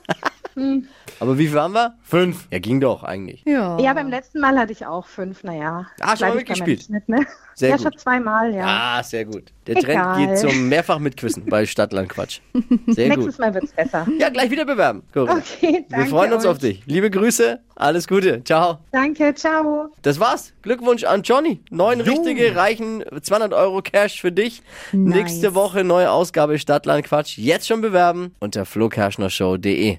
Aber 1.22 1.38
wie 1.38 1.46
viel 1.46 1.60
haben 1.60 1.72
wir? 1.72 1.94
Fünf. 2.02 2.48
Ja, 2.50 2.58
ging 2.58 2.80
doch 2.80 3.04
eigentlich. 3.04 3.44
Ja. 3.46 3.78
Ja, 3.78 3.94
beim 3.94 4.08
letzten 4.08 4.40
Mal 4.40 4.58
hatte 4.58 4.72
ich 4.72 4.86
auch 4.86 5.06
fünf, 5.06 5.44
naja. 5.44 5.86
Ah, 6.00 6.16
schon 6.16 6.30
mal 6.30 6.34
mitgespielt? 6.34 6.82
Schnitt, 6.82 7.08
ne? 7.08 7.24
Sehr 7.54 7.68
ja, 7.68 7.76
gut. 7.76 7.84
schon 7.84 7.96
zweimal, 7.96 8.52
ja. 8.52 8.64
Ah, 8.66 9.02
sehr 9.04 9.24
gut. 9.24 9.52
Der 9.68 9.76
Trend 9.76 9.88
Egal. 9.90 10.26
geht 10.26 10.38
zum 10.38 10.68
mehrfach 10.68 10.98
mitquissen 10.98 11.44
bei 11.46 11.64
Stadtland 11.64 12.08
Quatsch. 12.08 12.40
Sehr 12.88 13.08
Nächstes 13.10 13.36
gut. 13.36 13.38
Mal 13.38 13.54
wird's 13.54 13.70
besser. 13.72 14.04
Ja, 14.18 14.30
gleich 14.30 14.50
wieder 14.50 14.64
bewerben. 14.64 15.04
Corinna. 15.14 15.34
Okay, 15.36 15.86
danke 15.88 16.06
Wir 16.06 16.10
freuen 16.10 16.32
uns 16.32 16.44
euch. 16.44 16.50
auf 16.50 16.58
dich. 16.58 16.82
Liebe 16.86 17.08
Grüße, 17.08 17.60
alles 17.76 18.08
Gute. 18.08 18.42
Ciao. 18.42 18.78
Danke, 18.90 19.32
ciao. 19.34 19.90
Das 20.02 20.18
war's. 20.18 20.52
Glückwunsch 20.62 21.04
an 21.04 21.22
Johnny. 21.22 21.60
Neun 21.70 22.00
richtige 22.00 22.56
reichen 22.56 23.04
200 23.22 23.52
Euro 23.52 23.80
Cash 23.80 24.20
für 24.20 24.32
dich. 24.32 24.60
Nice. 24.90 25.14
Nächste 25.14 25.54
Woche 25.54 25.84
neue 25.84 26.10
Ausgabe 26.10 26.58
Stadtland 26.58 27.04
Quatsch. 27.04 27.38
Jetzt 27.38 27.68
schon 27.68 27.80
bewerben 27.80 28.34
unter 28.40 28.64
flokerschnershow.de. 28.66 29.98